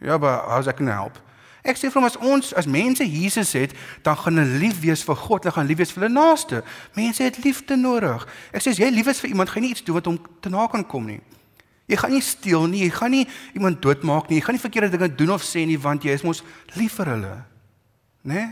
[0.00, 1.18] Ja, maar ek kan help.
[1.66, 3.74] Ek sê vir hom as ons as mense Jesus het,
[4.06, 6.62] dan gaan hulle lief wees vir God, hulle gaan lief wees vir hulle naaste.
[6.96, 8.24] Mense het liefde nodig.
[8.56, 10.16] Ek sê as jy lief is vir iemand, gaan jy nie iets doen wat hom
[10.40, 11.18] te na kan kom nie.
[11.92, 14.96] Jy gaan nie steel nie, jy gaan nie iemand doodmaak nie, jy gaan nie verkeerde
[14.96, 16.40] dinge doen of sê nie want jy is mos
[16.78, 17.34] lief vir hulle.
[18.26, 18.34] Né?
[18.34, 18.48] Nee?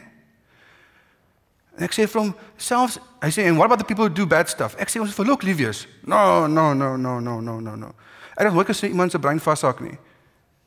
[1.74, 4.26] En ek sê vir hom selfs hy sê and what about the people who do
[4.30, 4.76] bad stuff?
[4.78, 5.84] Ek sê ons verlook lief wees.
[6.06, 7.90] No, no, no, no, no, no, no, no.
[8.36, 9.96] Ek het nooit gesien iemand se brein vashak nie.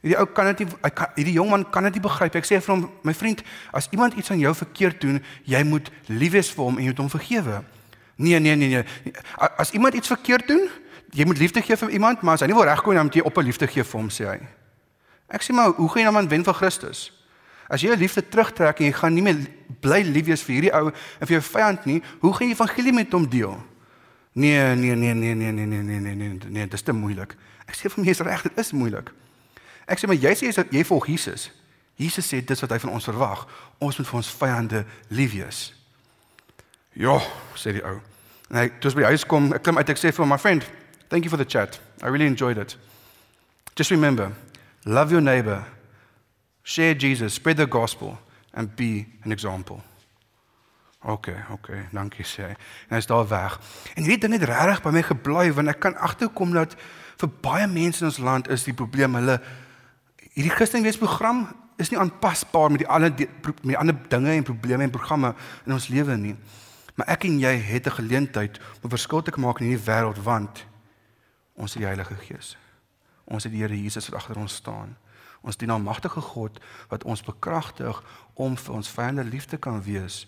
[0.04, 2.36] Hierdie ou kan dit nie kan hierdie jong man kan dit nie begryp.
[2.36, 5.88] Ek sê vir hom my vriend, as iemand iets aan jou verkeerd doen, jy moet
[6.12, 7.64] lief wees vir hom en jy moet hom vergewe.
[8.18, 9.16] Nee, nee, nee, nee.
[9.38, 10.68] As iemand iets verkeerd doen,
[11.16, 13.24] jy moet liefde gee vir iemand, maar as hy nie wil regkom dan moet jy
[13.24, 14.40] op 'n liefde gee vir hom sê hy.
[15.30, 17.17] Ek sê maar hoe gaan jy dan wen vir Christus?
[17.68, 19.42] As jy jou liefde terugtrek en jy gaan nie meer
[19.84, 22.96] bly lief wees vir hierdie ou en vir jou vyand nie, hoe gaan jy evangelie
[22.96, 23.58] met hom deel?
[24.38, 27.34] Nee, nee, nee, nee, nee, nee, nee, nee, nee, nee, nee, dit is te moeilik.
[27.68, 29.12] Ek sê vir my is reg, dit is moeilik.
[29.88, 31.50] Ek sê maar jy sê jy volg Jesus.
[31.98, 33.48] Jesus sê dis wat hy van ons verwag.
[33.84, 35.62] Ons moet vir ons vyande lief wees.
[36.96, 37.18] Ja,
[37.58, 37.98] sê die ou.
[38.52, 40.64] En hy toe by die huis kom, ek klim uit ek sê vir my friend,
[41.10, 41.82] thank you for the chat.
[42.02, 42.78] I really enjoyed it.
[43.76, 44.32] Just remember,
[44.86, 45.66] love your neighbor
[46.68, 48.18] share Jesus, spread the gospel
[48.54, 49.82] and be an example.
[51.06, 52.50] OK, OK, dankie sê.
[52.90, 53.56] En hy's daar weg.
[53.96, 56.76] En hierdie ding het regtig by my gebly want ek kan agterkom dat
[57.22, 59.38] vir baie mense in ons land is die probleem hulle
[60.34, 61.46] hierdie Christenweesprogram
[61.80, 65.32] is nie aanpasbaar met die ander met die ander dinge en probleme en programme
[65.64, 66.36] in ons lewe nie.
[66.98, 70.20] Maar ek en jy het 'n geleentheid om 'n verskil te maak in hierdie wêreld
[70.24, 70.66] want
[71.56, 72.58] ons het die Heilige Gees.
[73.24, 74.98] Ons het die Here Jesus wat agter ons staan.
[75.48, 76.60] Ons dien 'n magtige God
[76.92, 80.28] wat ons bekragtig om vir ons vyande lief te kan wees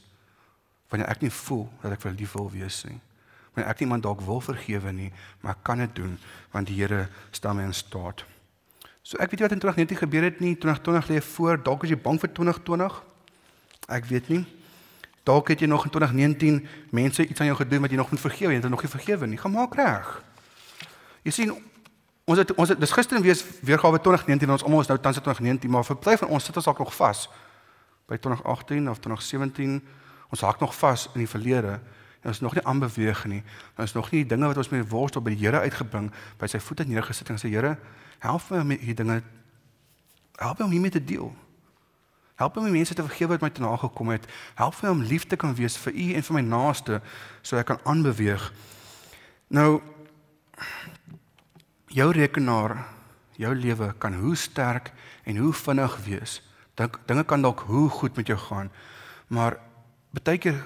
[0.90, 3.00] wanneer ek nie voel dat ek vir lief wil wees nie.
[3.54, 6.18] Wanneer ek iemand dalk wil vergewe nie, maar ek kan dit doen
[6.52, 8.26] want die Here stel my in staat.
[9.04, 10.56] So ek weet nie wat in 2019 gebeur het nie.
[10.58, 11.64] 2020 lê voor.
[11.64, 13.04] Dalk is jy bang vir 2020.
[13.90, 14.46] Ek weet nie.
[15.24, 18.22] Dalk het jy nog in 2019 mense iets aan jou gedoen wat jy nog moet
[18.22, 19.38] vergewe, jy het nog nie vergewe nie.
[19.38, 20.24] Gemaak reg.
[21.24, 21.54] Jy sien
[22.30, 25.72] Ons het ons het dis gister weer weergawe 2019 ons almal is nou tans 2019
[25.74, 27.24] maar vir bly van ons sit ons dalk nog vas.
[28.06, 29.80] By 2018 of 2017
[30.30, 31.80] ons hak nog vas in die verlede.
[32.22, 33.42] En ons nog nie aanbeweeg nie.
[33.78, 36.52] Ons is nog nie die dinge wat ons met worstel by die Here uitgebring by
[36.52, 37.78] sy voete neergesit en sê Here
[38.22, 39.22] help my met hierdie dinge
[40.38, 41.34] help my om hiermee te deel.
[42.38, 44.30] Help my om mense te vergewe wat my te nagekom het.
[44.56, 47.02] Help my om lief te kan wees vir u en vir my naaste
[47.42, 48.52] sodat ek kan aanbeweeg.
[49.50, 49.80] Nou
[51.90, 52.86] jou rekenaar,
[53.40, 54.92] jou lewe kan hoe sterk
[55.24, 56.42] en hoe vinnig wees.
[56.76, 58.70] Dink dinge kan dalk hoe goed met jou gaan,
[59.28, 59.58] maar
[60.24, 60.62] baie keer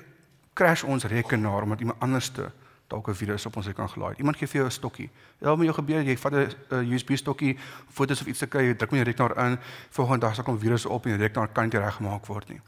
[0.54, 2.52] crash ons rekenaar omdat iemand anderste
[2.88, 4.16] dalk 'n virus op ons kan gelaai.
[4.18, 5.10] Iemand gee vir jou 'n stokkie.
[5.40, 7.58] Dit met jou gebeur, jy vat 'n USB stokkie,
[7.90, 9.58] foto's of iets te kry, jy druk jou rekenaar in,
[9.90, 12.62] volgende dag sal kom virus op en die rekenaar kan nie reggemaak word nie.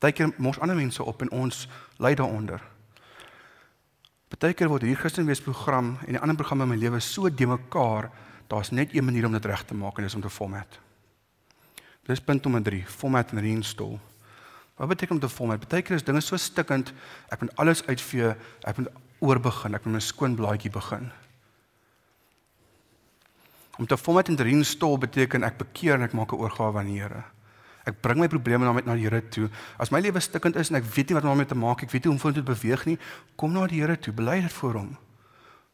[0.00, 1.68] Baie keer mos ander mense op en ons
[1.98, 2.60] ly daaronder.
[4.28, 8.10] Partykeer word hier Christenwees program en die ander programme in my lewe so de mekaar,
[8.48, 10.78] daar's net een manier om dit reg te maak en dis om te format.
[12.08, 13.96] Dis punt nommer 3, format en reinstall.
[14.76, 15.64] Wat beteken om te format?
[15.64, 16.92] Partykeer is dinge so stikkend,
[17.32, 18.34] ek moet alles uitvee,
[18.68, 18.92] ek moet
[19.24, 21.10] oorbegin, ek moet 'n skoon blaadjie begin.
[23.78, 27.00] Om te format en reinstall beteken ek bekeer en ek maak 'n oorgawe aan die
[27.00, 27.24] Here.
[27.88, 29.48] Ek bring my probleme na met na die Here toe.
[29.80, 31.92] As my lewe stikkend is en ek weet nie wat om daarmee te maak, ek
[31.94, 32.98] weet nie hoe om vorentoe te beweeg nie,
[33.40, 34.90] kom na die Here toe, bely dit voor hom.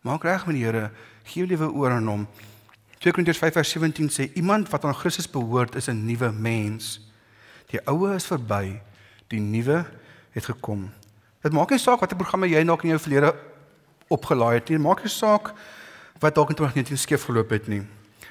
[0.07, 0.90] Maak reg met die Here,
[1.24, 2.27] gee jou lewe oor aan hom.
[3.03, 7.00] 2 Korintiërs 5:17 sê iemand wat aan Christus behoort is 'n nuwe mens.
[7.70, 8.81] Die ou is verby,
[9.29, 9.85] die nuwe
[10.31, 10.90] het gekom.
[11.42, 13.35] Dit maak nie saak watter programme jy dalk in jou verlede
[14.09, 15.53] opgelaai het nie, maak nie saak
[16.20, 17.83] wat dalk in 2019 skeef geloop het nie.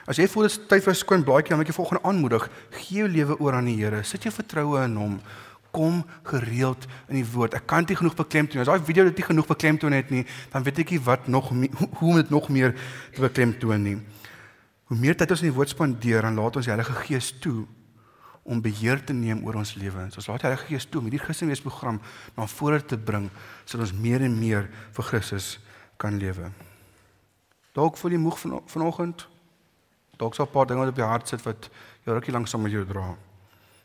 [0.03, 2.49] As jy voel dit is tyd vir 'n skoon blaadjie, dan moet jy volgende aanmoedig.
[2.71, 4.03] Gee jou lewe oor aan die Here.
[4.03, 5.21] Sit jou vertroue in hom.
[5.71, 7.53] Kom gereeld in die woord.
[7.53, 8.61] Ek kan dit genoeg beklemtoon.
[8.61, 11.49] As daai video dit nie genoeg beklemtoon het nie, dan weet ek nie wat nog
[11.49, 12.75] hoe om dit nog meer
[13.13, 13.97] te beklemtoon nie.
[14.85, 17.65] Hoe meer tyd ons in die woord spandeer, dan laat ons die Heilige Gees toe
[18.43, 20.17] om beheer te neem oor ons lewens.
[20.19, 22.01] Ons laat die Heilige Gees toe om hierdie Christenweesprogram
[22.35, 23.29] na vore te bring
[23.63, 25.59] sodat ons meer en meer vir Christus
[25.97, 26.51] kan lewe.
[27.73, 29.27] Dalk voel jy moeg van vanoggend
[30.17, 31.69] dalk so 'n paar dinge wat op jou hart sit wat
[32.05, 33.15] jou rukkie lank saam met jou dra.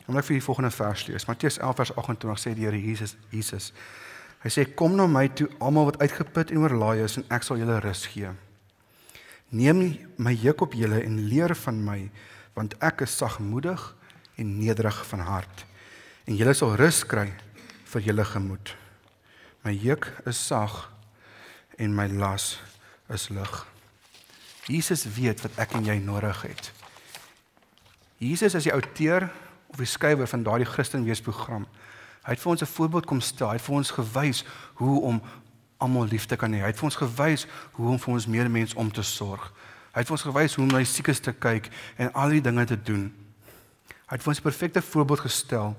[0.07, 1.27] Kom ek vir die volgende vers lees.
[1.27, 3.73] Matteus 11 vers 28 sê die Here Jesus Jesus.
[4.41, 7.59] Hy sê kom na my toe almal wat uitgeput en oorlaai is en ek sal
[7.59, 8.31] julle rus gee.
[9.51, 12.11] Neem my juk op julle en leer van my
[12.55, 13.95] want ek is sagmoedig
[14.37, 15.65] en nederig van hart
[16.29, 17.31] en julle sal rus kry
[17.89, 18.75] vir julle gemoed.
[19.65, 20.91] My juk is sag
[21.79, 22.59] en my las
[23.13, 23.67] is lig.
[24.69, 26.73] Jesus weet wat ek en jy nodig het.
[28.21, 29.31] Jesus is die outeur
[29.73, 31.65] of die skrywer van daardie Christenweesprogram.
[32.27, 33.49] Hy het vir ons 'n voorbeeld kom stel.
[33.49, 34.45] Hy het vir ons gewys
[34.75, 35.23] hoe om
[35.79, 36.61] almal lief te kan hê.
[36.61, 39.53] Hy het vir ons gewys hoe om vir ons medemens om te sorg.
[39.93, 42.41] Hy het vir ons gewys hoe om na die siekes te kyk en al die
[42.41, 43.15] dinge te doen.
[44.09, 45.77] Hy het vir ons 'n perfekte voorbeeld gestel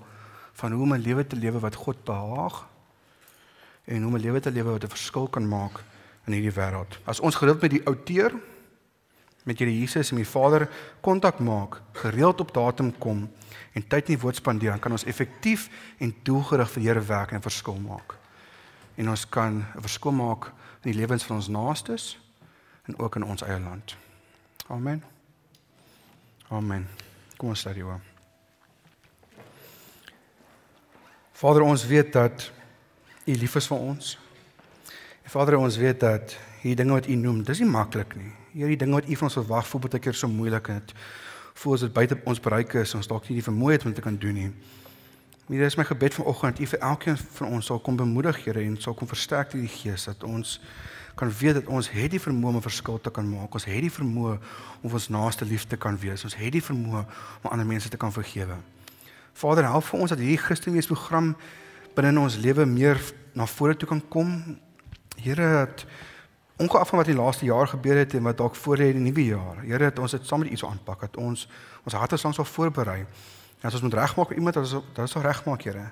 [0.54, 2.68] van hoe om 'n lewe te lewe wat God behaag
[3.86, 5.84] en hoe om 'n lewe te lewe wat 'n verskil kan maak
[6.26, 7.00] in hierdie wêreld.
[7.06, 8.34] As ons gereeld met die outeer
[9.44, 10.70] met Here Jesus en die Vader
[11.02, 13.30] kontak maak, gereeld op datum kom
[13.74, 17.06] en tyd in die woord spandeer, dan kan ons effektief en doelgerig vir die Here
[17.06, 18.18] werk en 'n verskil maak.
[18.96, 20.52] En ons kan 'n verskil maak
[20.84, 22.18] in die lewens van ons naastes
[22.86, 23.96] en ook in ons eie land.
[24.68, 25.04] Amen.
[26.50, 26.88] Amen.
[27.38, 28.02] Kom ons sluit hier oop.
[31.32, 32.52] Vader, ons weet dat
[33.26, 34.18] U lief is vir ons.
[35.30, 36.32] Vader, ons weet dat
[36.64, 38.32] hierdie dinge wat U noem, dis nie maklik nie.
[38.56, 40.94] Hierdie dinge wat U van ons verwag, voel baie keer so moeilik en dit
[41.62, 44.02] voel as dit buite ons bereik is, ons dalk nie die vermoë het om te
[44.02, 44.48] kan doen nie.
[45.52, 48.64] Hier is my gebed vanoggend dat U vir elkeen van ons sal kom bemoedig, Here,
[48.66, 50.56] en sal kom versterk deur die Gees dat ons
[51.20, 53.54] kan weet dat ons het die vermoë om 'n verskil te kan maak.
[53.54, 54.40] Ons het die vermoë
[54.82, 56.24] om ons naaste lief te kan wees.
[56.24, 57.06] Ons het die vermoë
[57.44, 58.58] om ander mense te kan vergewe.
[59.34, 61.36] Vader, help vir ons dat hierdie Christenweesprogram
[61.96, 62.98] binne in ons lewe meer
[63.34, 64.58] na vore toe kan kom.
[65.24, 65.86] Here, dat
[66.60, 69.12] ongeag van wat die laaste jaar gebeur het en wat dalk voor lê in die
[69.12, 69.62] nuwe jaar.
[69.64, 71.48] Here, dat ons dit saam met U sou aanpak, dat ons
[71.84, 73.06] ons harte langs sal voorberei.
[73.60, 75.92] En as ons moet regmaak vir iemand, dat dat sal regmaak, Here.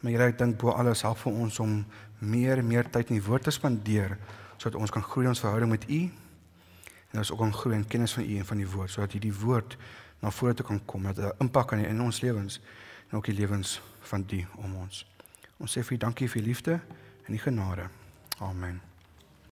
[0.00, 1.84] Maar Here, ek dink bo alles help vir ons om
[2.18, 4.16] meer en meer tyd in die woord te spandeer
[4.58, 6.00] sodat ons kan groei in ons verhouding met U
[7.12, 9.34] en ons ook kan groei in kennis van U en van die woord sodat hierdie
[9.34, 9.76] woord
[10.22, 12.60] na vore toe kan kom met 'n impak kan in ons lewens
[13.10, 15.06] en ook die lewens van die om ons.
[15.58, 16.80] Ons sê vir U dankie vir U liefde
[17.26, 17.88] en U genade.
[18.40, 18.87] Amen.